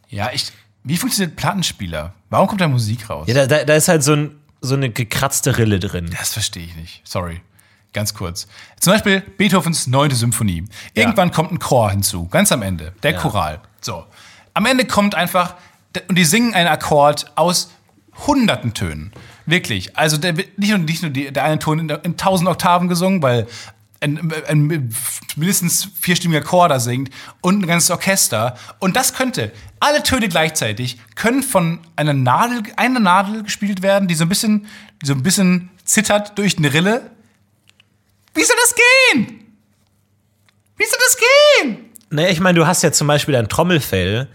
[0.08, 0.52] Ja, ich.
[0.84, 2.14] Wie funktioniert Plattenspieler?
[2.28, 3.26] Warum kommt da Musik raus?
[3.26, 6.14] Ja, da, da, da ist halt so, ein, so eine gekratzte Rille drin.
[6.18, 7.00] Das verstehe ich nicht.
[7.04, 7.40] Sorry.
[7.92, 8.46] Ganz kurz.
[8.78, 10.64] Zum Beispiel Beethovens neunte Symphonie.
[10.94, 12.92] Irgendwann kommt ein Chor hinzu, ganz am Ende.
[13.02, 13.60] Der Choral.
[13.80, 14.06] So.
[14.54, 15.56] Am Ende kommt einfach,
[16.08, 17.70] und die singen einen Akkord aus
[18.26, 19.12] hunderten Tönen.
[19.46, 19.96] Wirklich.
[19.96, 23.22] Also der, nicht nur, nicht nur die, der eine Ton in, in tausend Oktaven gesungen,
[23.22, 23.46] weil
[24.00, 24.92] ein, ein
[25.36, 27.10] mindestens vierstimmiger Chor da singt
[27.40, 28.56] und ein ganzes Orchester.
[28.78, 34.14] Und das könnte, alle Töne gleichzeitig, können von einer Nadel, einer Nadel gespielt werden, die
[34.14, 34.66] so ein bisschen,
[35.02, 37.10] so ein bisschen zittert durch eine Rille.
[38.34, 39.40] Wie soll das gehen?
[40.76, 41.90] Wie soll das gehen?
[42.10, 44.28] Naja, ich meine, du hast ja zum Beispiel ein Trommelfell,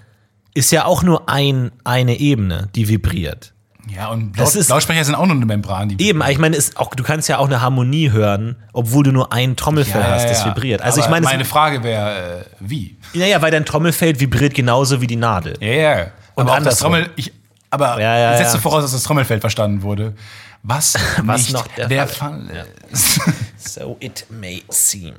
[0.55, 3.51] ist ja auch nur ein, eine Ebene, die vibriert.
[3.87, 5.89] Ja, und Das Laut, ist- Lautsprecher sind auch nur eine Membran.
[5.89, 9.11] Die Eben, ich meine, ist auch, du kannst ja auch eine Harmonie hören, obwohl du
[9.11, 10.47] nur ein Trommelfell Ja, hast, ja, das ja.
[10.47, 10.81] vibriert.
[10.81, 12.97] Also Aber ich meine, meine Frage wäre, äh, wie?
[13.13, 15.55] naja, weil dein Trommelfell vibriert genauso wie die Nadel.
[15.59, 16.05] Ja, ja.
[16.33, 16.79] Und Aber das.
[16.79, 17.31] Trommel, ich,
[17.69, 20.15] aber Ja, ich setze voraus, dass das Trommelfeld verstanden wurde.
[20.63, 23.21] Was, Was nicht noch der, der Fall, ist.
[23.59, 25.13] So it may seem.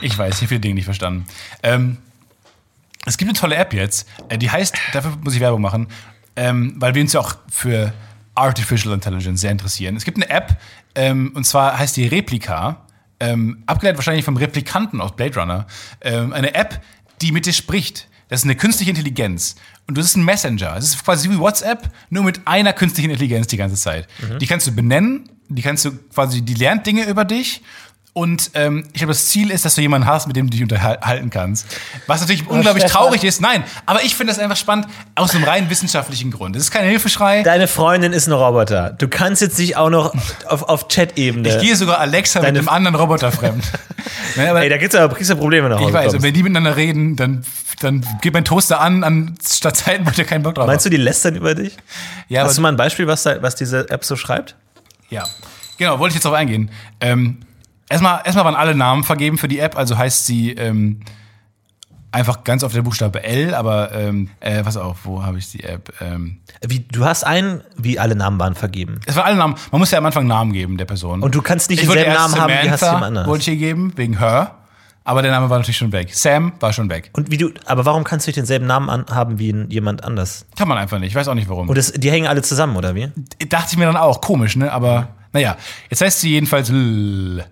[0.00, 1.26] Ich weiß, hier viele Dinge nicht verstanden.
[1.62, 1.98] Ähm,
[3.06, 5.88] es gibt eine tolle App jetzt, äh, die heißt, dafür muss ich Werbung machen,
[6.36, 7.92] ähm, weil wir uns ja auch für
[8.34, 9.96] Artificial Intelligence sehr interessieren.
[9.96, 10.56] Es gibt eine App,
[10.94, 12.86] ähm, und zwar heißt die Replika.
[13.20, 15.66] ähm, abgeleitet wahrscheinlich vom Replikanten aus Blade Runner,
[16.00, 16.82] ähm, eine App,
[17.22, 18.08] die mit dir spricht.
[18.28, 19.54] Das ist eine künstliche Intelligenz.
[19.86, 20.76] Und das ist ein Messenger.
[20.76, 24.08] Es ist quasi wie WhatsApp, nur mit einer künstlichen Intelligenz die ganze Zeit.
[24.40, 27.62] Die kannst du benennen, die kannst du quasi, die lernt Dinge über dich.
[28.16, 30.62] Und ähm, ich glaube, das Ziel ist, dass du jemanden hast, mit dem du dich
[30.62, 31.66] unterhalten kannst.
[32.06, 33.02] Was natürlich unglaublich Stefan.
[33.02, 33.40] traurig ist.
[33.40, 34.86] Nein, aber ich finde das einfach spannend
[35.16, 36.54] aus einem rein wissenschaftlichen Grund.
[36.54, 37.42] Das ist kein Hilfeschrei.
[37.42, 38.90] Deine Freundin ist ein Roboter.
[38.90, 40.14] Du kannst jetzt nicht auch noch
[40.46, 41.48] auf, auf Chat-Ebene.
[41.56, 43.64] Ich gehe sogar Alexa Deine- mit einem anderen Roboter fremd.
[44.36, 45.88] Nein, aber Ey, da gibt's aber, kriegst du Probleme nach Hause.
[45.88, 46.24] ich weiß, und kommst.
[46.26, 47.44] wenn die miteinander reden, dann,
[47.80, 50.90] dann geht mein Toaster an, an statt Zeiten, wo der keinen Bock drauf Meinst du,
[50.90, 51.76] die lästern über dich?
[52.28, 54.54] Ja, Hast du mal ein Beispiel, was, da, was diese App so schreibt?
[55.10, 55.24] Ja,
[55.78, 56.70] genau, wollte ich jetzt darauf eingehen.
[57.00, 57.38] Ähm,
[57.94, 61.00] erstmal, erstmal waren alle Namen vergeben für die App, also heißt sie ähm,
[62.10, 65.62] einfach ganz auf der Buchstabe L, aber ähm, äh, pass auf, wo habe ich die
[65.64, 65.92] App?
[66.00, 69.00] Ähm, Wie, du hast einen, wie alle Namen waren vergeben.
[69.06, 71.22] es waren alle Namen, man muss ja am Anfang Namen geben der Person.
[71.22, 73.28] Und du kannst nicht ich denselben Namen haben, wie hast du jemand anderes.
[73.28, 74.56] wollte ich hier geben, wegen Her,
[75.04, 76.14] aber der Name war natürlich schon weg.
[76.14, 77.10] Sam war schon weg.
[77.12, 80.46] Und wie du, aber warum kannst du nicht denselben Namen an, haben wie jemand anders?
[80.56, 81.68] Kann man einfach nicht, ich weiß auch nicht warum.
[81.68, 83.08] Und das, die hängen alle zusammen, oder wie?
[83.48, 84.72] dachte ich mir dann auch, komisch, ne?
[84.72, 85.56] Aber naja,
[85.90, 87.44] jetzt heißt sie jedenfalls L.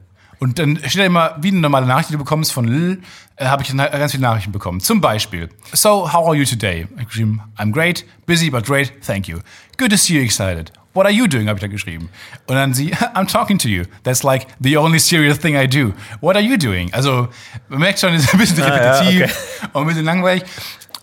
[0.42, 3.00] Und dann steht da immer, wie eine normale Nachricht, die du bekommst von L,
[3.36, 4.80] äh, habe ich dann halt ganz viele Nachrichten bekommen.
[4.80, 6.88] Zum Beispiel, so, how are you today?
[6.98, 9.38] Ich geschrieben, I'm great, busy but great, thank you.
[9.78, 10.72] Good to see you excited.
[10.94, 11.46] What are you doing?
[11.46, 12.08] habe ich da geschrieben.
[12.48, 13.84] Und dann sie, I'm talking to you.
[14.02, 15.92] That's like the only serious thing I do.
[16.20, 16.92] What are you doing?
[16.92, 17.28] Also,
[17.68, 19.68] man merkt schon, es ist ein bisschen ja, repetitiv okay.
[19.74, 20.42] und ein bisschen langweilig.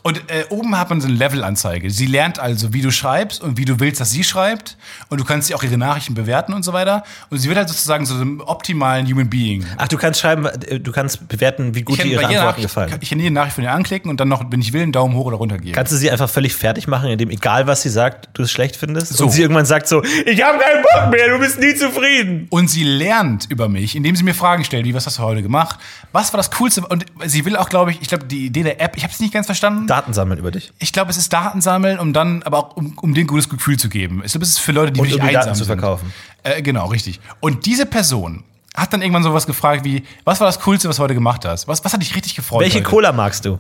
[0.01, 1.89] Und äh, oben hat man so eine Levelanzeige.
[1.91, 4.77] Sie lernt also, wie du schreibst und wie du willst, dass sie schreibt.
[5.09, 7.03] Und du kannst sie auch ihre Nachrichten bewerten und so weiter.
[7.29, 9.65] Und sie wird halt sozusagen so einem optimalen Human Being.
[9.77, 12.95] Ach, du kannst schreiben, äh, du kannst bewerten, wie gut dir ihre Antworten Nachricht- gefallen.
[13.01, 15.15] Ich kann jede Nachricht von ihr anklicken und dann noch, wenn ich will, einen Daumen
[15.15, 15.73] hoch oder runter geben.
[15.75, 18.77] Kannst du sie einfach völlig fertig machen, indem egal was sie sagt, du es schlecht
[18.77, 19.13] findest?
[19.13, 19.25] So.
[19.25, 22.47] Und sie irgendwann sagt so, ich habe keinen Bock mehr, du bist nie zufrieden.
[22.49, 25.41] Und sie lernt über mich, indem sie mir Fragen stellt, wie, was hast du heute
[25.43, 25.77] gemacht?
[26.13, 26.85] Was war das Coolste?
[26.87, 29.19] Und sie will auch, glaube ich, ich glaube, die Idee der App, ich habe es
[29.19, 29.87] nicht ganz verstanden.
[29.89, 30.71] Daten sammeln über dich.
[30.79, 33.49] Ich glaube, es ist Daten sammeln, um dann, aber auch um, um dir ein gutes
[33.49, 34.21] Gefühl zu geben.
[34.23, 36.13] Ich glaube, es ist für Leute, die Und wirklich um die Daten zu verkaufen.
[36.43, 37.19] Äh, genau, richtig.
[37.39, 38.43] Und diese Person
[38.75, 41.67] hat dann irgendwann sowas gefragt wie, was war das Coolste, was du heute gemacht hast?
[41.67, 42.61] Was, was hat dich richtig gefreut?
[42.61, 42.89] Welche heute?
[42.89, 43.57] Cola magst du?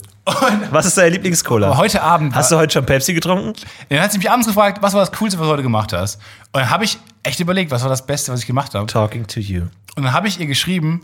[0.71, 1.67] Was ist deine Lieblingscola?
[1.67, 3.53] Aber heute Abend Hast du heute schon Pepsi getrunken?
[3.89, 6.17] Dann hat sie mich abends gefragt, was war das Coolste, was du heute gemacht hast?
[6.51, 8.85] Und dann habe ich echt überlegt, was war das Beste, was ich gemacht habe.
[8.85, 9.63] Talking to you.
[9.95, 11.01] Und dann habe ich ihr geschrieben,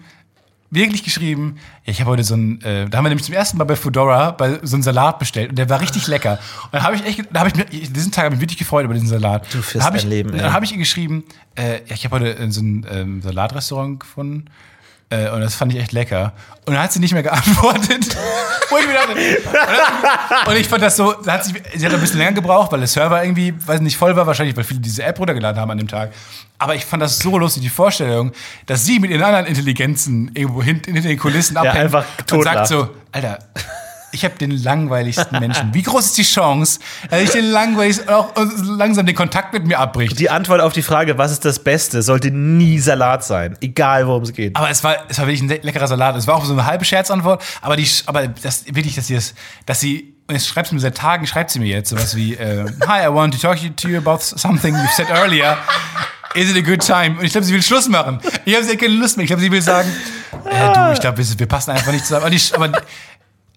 [0.71, 3.57] wirklich geschrieben, ja, ich habe heute so ein, äh, da haben wir nämlich zum ersten
[3.57, 6.39] Mal bei Foodora bei so einen Salat bestellt und der war richtig lecker.
[6.63, 8.59] Und dann habe ich echt, da habe ich mir, diesen Tag habe ich mich wirklich
[8.59, 9.45] gefreut über diesen Salat.
[9.53, 10.37] Du führst habe dein ich, Leben.
[10.37, 11.23] Dann habe ich ihr geschrieben,
[11.55, 14.45] äh, ja, ich habe heute äh, so ein ähm, Salatrestaurant gefunden.
[15.09, 16.33] Äh, und das fand ich echt lecker.
[16.65, 18.15] Und dann hat sie nicht mehr geantwortet.
[18.69, 21.93] Wo ich mir dachte, und, und ich fand das so, da hat sie, sie hat
[21.93, 24.79] ein bisschen länger gebraucht, weil der Server irgendwie, weiß nicht, voll war, wahrscheinlich, weil viele
[24.79, 26.11] diese App runtergeladen haben an dem Tag.
[26.57, 28.31] Aber ich fand das so lustig, die Vorstellung,
[28.65, 32.67] dass sie mit ihren anderen Intelligenzen irgendwo hinter, hinter den Kulissen abhängt einfach und sagt
[32.67, 33.39] so, Alter,
[34.15, 35.73] ich habe den langweiligsten Menschen.
[35.73, 39.77] Wie groß ist die Chance, dass ich den langweiligsten, auch langsam den Kontakt mit mir
[39.77, 40.17] abbricht?
[40.19, 43.57] Die Antwort auf die Frage, was ist das Beste, sollte nie Salat sein.
[43.61, 44.55] Egal, worum es geht.
[44.55, 46.15] Aber es war, es war wirklich ein leckerer Salat.
[46.15, 49.33] Es war auch so eine halbe Scherzantwort, aber die, aber das wirklich, dass sie das,
[49.65, 52.35] dass sie, und jetzt schreibt sie mir seit Tagen, schreibt sie mir jetzt sowas wie,
[52.35, 55.57] äh, Hi, I want to talk to you about something you said earlier.
[56.35, 57.17] Is it a good time?
[57.17, 58.19] Und ich glaube, sie will Schluss machen.
[58.43, 59.23] Ich habe sie keine Lust mehr.
[59.23, 59.89] Ich glaube, sie will sagen,
[60.43, 62.25] äh, du, ich glaube, wir, passen einfach nicht zusammen.
[62.25, 62.81] Aber, die, aber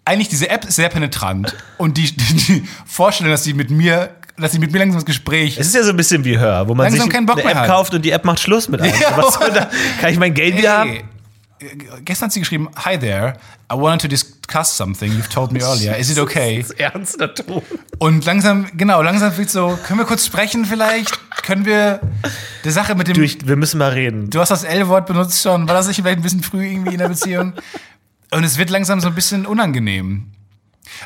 [0.09, 4.11] eigentlich diese App ist sehr penetrant und die, die, die Vorstellung, dass sie mit mir,
[4.39, 6.67] dass sie mit mir langsam das Gespräch Es ist ja so ein bisschen wie Hör,
[6.69, 7.69] wo man Langsam sich keinen Bock eine mehr App hat.
[7.69, 8.93] kauft und die App macht Schluss mit einem.
[9.01, 9.69] Ja, Was soll da,
[10.01, 10.99] kann ich mein Geld wieder haben?
[12.05, 13.35] Gestern hat sie geschrieben, Hi there,
[13.71, 15.97] I wanted to discuss something you've told me earlier.
[15.97, 16.59] Is it okay?
[16.61, 17.63] Das ist ernster Ton.
[17.99, 21.19] Und langsam, genau, langsam wird so, können wir kurz sprechen vielleicht?
[21.43, 21.99] Können wir
[22.65, 24.31] die Sache mit dem, Du, du, ich, wir müssen mal reden.
[24.37, 27.09] hast das L-Wort benutzt schon, war das nicht vielleicht ein bisschen früh irgendwie in der
[27.09, 27.55] Beziehung?
[28.31, 30.31] Und es wird langsam so ein bisschen unangenehm.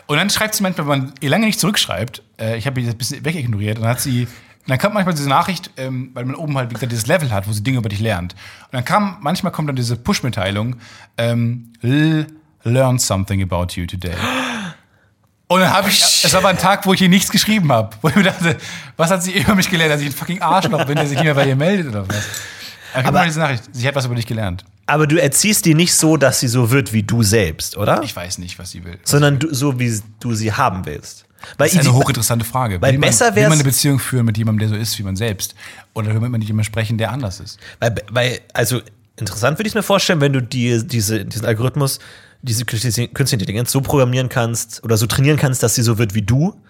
[0.06, 2.86] Und dann schreibt sie manchmal, wenn man ihr lange nicht zurückschreibt, äh, ich habe ihr
[2.86, 4.28] das ein bisschen wegignoriert, und dann hat sie,
[4.66, 7.48] dann kommt manchmal diese Nachricht, ähm, weil man oben halt, wie gesagt, dieses Level hat,
[7.48, 8.34] wo sie Dinge über dich lernt.
[8.34, 10.76] Und dann kam, manchmal kommt dann diese Push-Mitteilung,
[11.18, 11.72] ähm,
[12.64, 14.14] learn something about you today.
[15.48, 17.94] Und dann habe ich, es war aber ein Tag, wo ich ihr nichts geschrieben habe.
[18.00, 18.56] Wo ich mir dachte,
[18.96, 21.24] was hat sie über mich gelernt, dass ich ein fucking Arschloch bin, der sich nicht
[21.24, 22.24] mehr bei ihr meldet oder was?
[22.94, 24.64] Dann kam Aber- diese Nachricht, sie hat was über dich gelernt.
[24.92, 28.02] Aber du erziehst die nicht so, dass sie so wird wie du selbst, oder?
[28.02, 28.98] Ich weiß nicht, was sie will.
[29.04, 31.24] Sondern du, so, wie du sie haben willst.
[31.56, 32.78] Weil Das ist eine hochinteressante Frage.
[32.82, 35.02] weil will, man, besser will man eine Beziehung führen mit jemandem, der so ist wie
[35.02, 35.54] man selbst?
[35.94, 37.58] Oder will man mit jemandem sprechen, der anders ist?
[37.80, 38.82] Weil, weil also
[39.16, 41.98] interessant würde ich mir vorstellen, wenn du die, diese, diesen Algorithmus,
[42.42, 46.14] diese künstliche künstliche Intelligenz so programmieren kannst oder so trainieren kannst, dass sie so wird
[46.14, 46.60] wie du.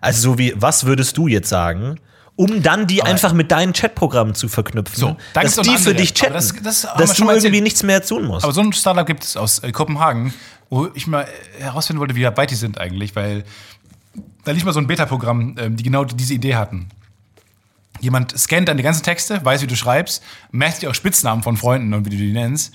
[0.00, 2.00] Also so wie, was würdest du jetzt sagen?
[2.38, 4.96] Um dann die einfach mit deinen Chatprogrammen zu verknüpfen.
[4.96, 6.34] So, da dass die für dich chatten.
[6.34, 7.62] Aber das- das dass du irgendwie erzählt.
[7.64, 8.44] nichts mehr tun musst.
[8.44, 10.32] Aber so ein Startup gibt es aus äh, Kopenhagen,
[10.70, 11.26] wo ich mal
[11.58, 13.42] herausfinden wollte, wie weit die sind eigentlich, weil
[14.44, 16.88] da lief mal so ein Beta-Programm, ähm, die genau diese Idee hatten.
[18.00, 20.22] Jemand scannt deine ganzen Texte, weiß, wie du schreibst,
[20.52, 22.72] merkt dir auch Spitznamen von Freunden und wie du die nennst.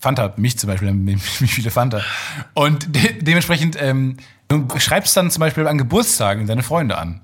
[0.00, 2.00] Fanta, mich zum Beispiel, mich viele Fanta.
[2.54, 4.16] Und de dementsprechend ähm,
[4.48, 7.20] du schreibst dann zum Beispiel an Geburtstagen deine Freunde an.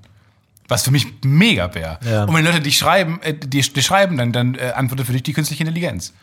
[0.67, 1.99] Was für mich mega wäre.
[2.05, 2.23] Ja.
[2.23, 5.23] Und wenn Leute dich schreiben, äh, die, die schreiben, dann, dann äh, antwortet für dich
[5.23, 6.13] die künstliche Intelligenz.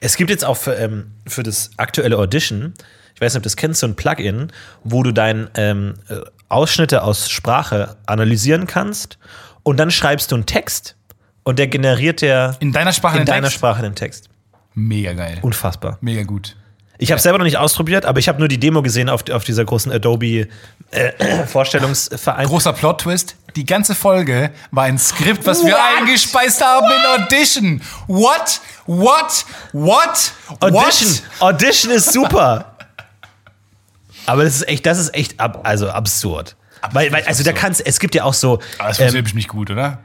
[0.00, 2.74] Es gibt jetzt auch für, ähm, für das aktuelle Audition,
[3.14, 4.52] ich weiß nicht, ob du das kennst, so ein Plugin,
[4.84, 9.18] wo du deine ähm, äh, Ausschnitte aus Sprache analysieren kannst
[9.62, 10.96] und dann schreibst du einen Text
[11.42, 13.56] und der generiert der In deiner Sprache in den deiner Text?
[13.56, 14.28] Sprache den Text.
[14.74, 15.38] Mega geil.
[15.42, 15.98] Unfassbar.
[16.00, 16.56] Mega gut.
[17.02, 19.42] Ich habe selber noch nicht ausprobiert, aber ich habe nur die Demo gesehen auf, auf
[19.42, 20.48] dieser großen Adobe
[20.90, 22.46] äh, Vorstellungsverein.
[22.46, 23.36] Großer Plot-Twist.
[23.56, 25.80] Die ganze Folge war ein Skript, was wir What?
[25.98, 27.82] eingespeist haben in Audition.
[28.06, 28.60] What?
[28.84, 29.46] What?
[29.72, 30.32] What?
[30.60, 31.10] Audition.
[31.10, 31.54] What?
[31.54, 32.76] Audition ist super.
[34.26, 36.54] Aber das ist echt, das ist echt ab, also absurd.
[36.92, 39.36] Weil, weil, also da kannst, es gibt ja auch so, Aber das ähm, funktioniert bestimmt
[39.38, 40.00] nicht gut, oder?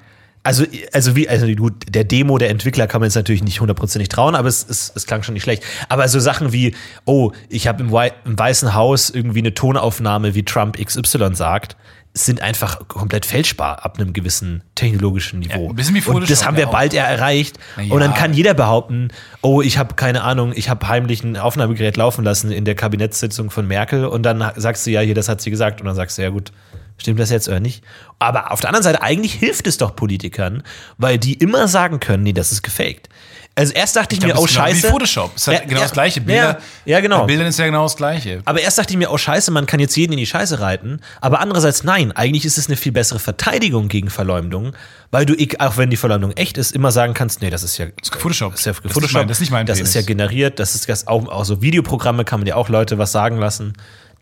[0.45, 4.09] Also, also wie, also gut, der Demo der Entwickler kann man jetzt natürlich nicht hundertprozentig
[4.09, 5.63] trauen, aber es, es, es klang schon nicht schlecht.
[5.89, 6.75] Aber so Sachen wie,
[7.05, 11.75] oh, ich habe im, Wei- im Weißen Haus irgendwie eine Tonaufnahme, wie Trump XY sagt,
[12.13, 15.63] sind einfach komplett fälschbar ab einem gewissen technologischen Niveau.
[15.65, 17.57] Ja, ein bisschen wie Und das Photoshop haben wir ja bald ja erreicht.
[17.75, 18.17] Na Und dann ja.
[18.17, 19.09] kann jeder behaupten,
[19.41, 23.49] oh, ich habe keine Ahnung, ich habe heimlich ein Aufnahmegerät laufen lassen in der Kabinettssitzung
[23.49, 26.17] von Merkel und dann sagst du ja, hier, das hat sie gesagt und dann sagst
[26.17, 26.51] du, ja gut,
[26.97, 27.83] stimmt das jetzt oder nicht?
[28.19, 30.63] Aber auf der anderen Seite, eigentlich hilft es doch Politikern,
[30.97, 33.09] weil die immer sagen können, nee, das ist gefaked.
[33.57, 34.83] Also erst dachte ich, glaub, mir, oh das ist genau scheiße.
[34.87, 35.35] Wie Photoshop.
[35.37, 36.19] Ist halt Ja, genau ja, das gleiche.
[36.19, 37.19] ja, Bilder, ja, genau.
[37.21, 38.41] Bei Bildern ist ja genau das gleiche.
[38.43, 40.99] Aber erst dachte ich mir, oh scheiße, man kann jetzt jeden in die Scheiße reiten.
[41.21, 44.73] Aber andererseits, nein, eigentlich ist es eine viel bessere Verteidigung gegen Verleumdung,
[45.11, 47.85] weil du, auch wenn die Verleumdung echt ist, immer sagen kannst, nee, das ist ja
[48.17, 48.51] Photoshop.
[48.51, 49.01] Das ist ja Das ist Photoshop.
[49.03, 49.89] nicht mein- das ist nicht mein Das Penis.
[49.89, 50.59] ist ja generiert.
[50.59, 53.71] Das ist das auch, auch so Videoprogramme kann man ja auch Leute was sagen lassen.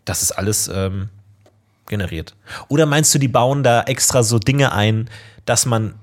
[0.04, 1.08] Das ist alles ähm,
[1.86, 2.34] generiert.
[2.68, 5.08] Oder meinst du, die bauen da extra so Dinge ein,
[5.44, 5.94] dass man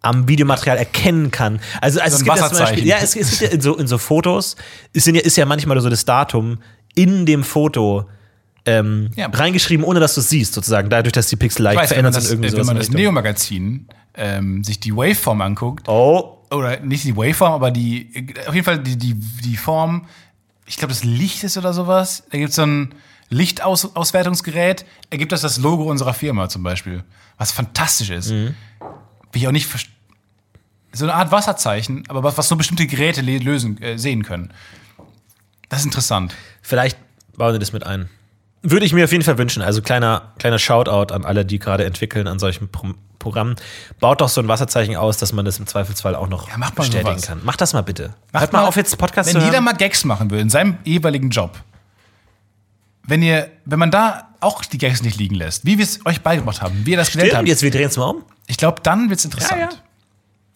[0.00, 1.60] am Videomaterial erkennen kann.
[1.80, 2.58] Also, also So es gibt ja zum.
[2.58, 4.56] Beispiel, ja, es, es gibt ja in so, in so Fotos,
[4.92, 6.58] ist, ja, ist ja manchmal so das Datum
[6.94, 8.08] in dem Foto
[8.64, 9.26] ähm, Ja.
[9.28, 12.04] reingeschrieben, ohne dass du es siehst, sozusagen, dadurch, dass die Pixel leicht Ich weiß, wenn
[12.04, 12.30] das, sind.
[12.32, 13.00] Irgendwie wenn sowas man das Richtung.
[13.00, 18.10] Neo-Magazin ähm, sich die Waveform anguckt, Oh, oder nicht die Waveform, aber die,
[18.46, 20.06] auf jeden Fall die, die, die Form,
[20.66, 22.24] ich glaube, das Licht ist oder sowas.
[22.30, 22.94] Da gibt es so ein
[23.30, 27.04] Lichtauswertungsgerät, ergibt das das Logo unserer Firma zum Beispiel.
[27.36, 28.30] Was fantastisch ist.
[28.30, 28.54] Mhm.
[29.32, 29.68] Wie ich auch nicht
[30.92, 34.52] So eine Art Wasserzeichen, aber was, was nur bestimmte Geräte lösen, äh, sehen können.
[35.68, 36.34] Das ist interessant.
[36.62, 36.98] Vielleicht
[37.36, 38.08] bauen sie das mit ein.
[38.62, 39.62] Würde ich mir auf jeden Fall wünschen.
[39.62, 43.56] Also kleiner, kleiner Shoutout an alle, die gerade entwickeln an solchen Pro Programmen.
[43.98, 47.10] Baut doch so ein Wasserzeichen aus, dass man das im Zweifelsfall auch noch Ja, bestätigen
[47.10, 47.26] sowas.
[47.26, 47.44] kann.
[47.44, 48.14] Macht das mal bitte.
[48.32, 49.48] Macht Hört mal auf, jetzt Podcast Wenn zu hören.
[49.50, 51.58] jeder mal Gags machen würde in seinem jeweiligen Job,
[53.08, 56.20] wenn ihr, wenn man da auch die Gags nicht liegen lässt, wie wir es euch
[56.20, 58.22] beigebracht haben, wie ihr das gelernt Stimmt, habt, jetzt wir drehen es mal um.
[58.46, 59.60] ich glaube, dann wird's interessant.
[59.60, 59.76] Ja, ja.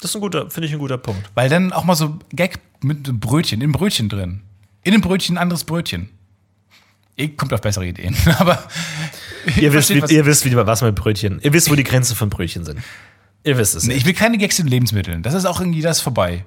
[0.00, 1.30] Das ist ein guter, finde ich ein guter Punkt.
[1.34, 4.42] Weil dann auch mal so Gag mit einem Brötchen, im Brötchen drin.
[4.82, 6.08] In dem Brötchen ein anderes Brötchen.
[7.16, 8.16] Ihr kommt auf bessere Ideen.
[8.38, 8.62] Aber
[9.56, 11.40] Ihr wisst, versteht, wie, was- ihr wisst, wie was mit Brötchen.
[11.42, 12.80] Ihr wisst, wo die Grenzen von Brötchen sind.
[13.44, 13.84] Ihr wisst es.
[13.84, 15.22] Nee, ich will keine Gags in Lebensmitteln.
[15.22, 16.44] Das ist auch irgendwie das vorbei.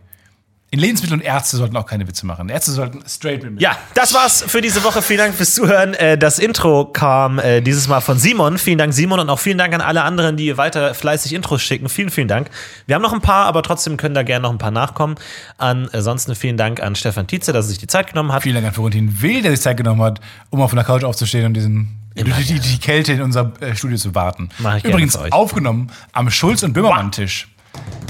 [0.71, 2.49] In Lebensmitteln und Ärzte sollten auch keine Witze machen.
[2.49, 3.61] Ärzte sollten straight mit mir.
[3.61, 5.01] Ja, das war's für diese Woche.
[5.01, 5.93] Vielen Dank fürs Zuhören.
[5.93, 8.57] Äh, Das Intro kam äh, dieses Mal von Simon.
[8.57, 11.87] Vielen Dank, Simon, und auch vielen Dank an alle anderen, die weiter fleißig Intros schicken.
[11.87, 12.49] Vielen, vielen Dank.
[12.87, 15.15] Wir haben noch ein paar, aber trotzdem können da gerne noch ein paar nachkommen.
[15.57, 18.43] Ansonsten vielen Dank an Stefan Tietze, dass er sich die Zeit genommen hat.
[18.43, 21.45] Vielen Dank an Florentin Will, der sich Zeit genommen hat, um auf einer Couch aufzustehen
[21.45, 24.49] und diesen durch die, die Kälte in unser äh, Studio zu warten.
[24.59, 27.47] Mach ich gerne Übrigens aufgenommen am Schulz- und Böhmermann-Tisch,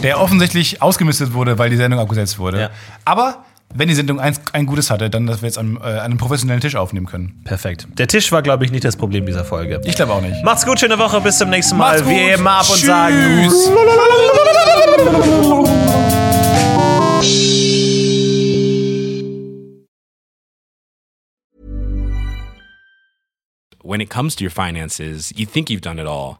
[0.03, 2.59] der offensichtlich ausgemistet wurde, weil die Sendung abgesetzt wurde.
[2.61, 2.69] Ja.
[3.05, 5.99] Aber wenn die Sendung eins, ein Gutes hatte, dann, dass wir jetzt an, äh, an
[5.99, 7.41] einem professionellen Tisch aufnehmen können.
[7.43, 7.87] Perfekt.
[7.97, 9.81] Der Tisch war, glaube ich, nicht das Problem dieser Folge.
[9.83, 10.43] Ich glaube auch nicht.
[10.43, 11.93] Macht's gut, schöne Woche, bis zum nächsten Mal.
[11.93, 12.11] Macht's gut.
[12.11, 12.85] Wir heben ab und Tschüss.
[12.85, 13.49] sagen.
[23.85, 26.39] when it comes to your finances, you think you've done it all.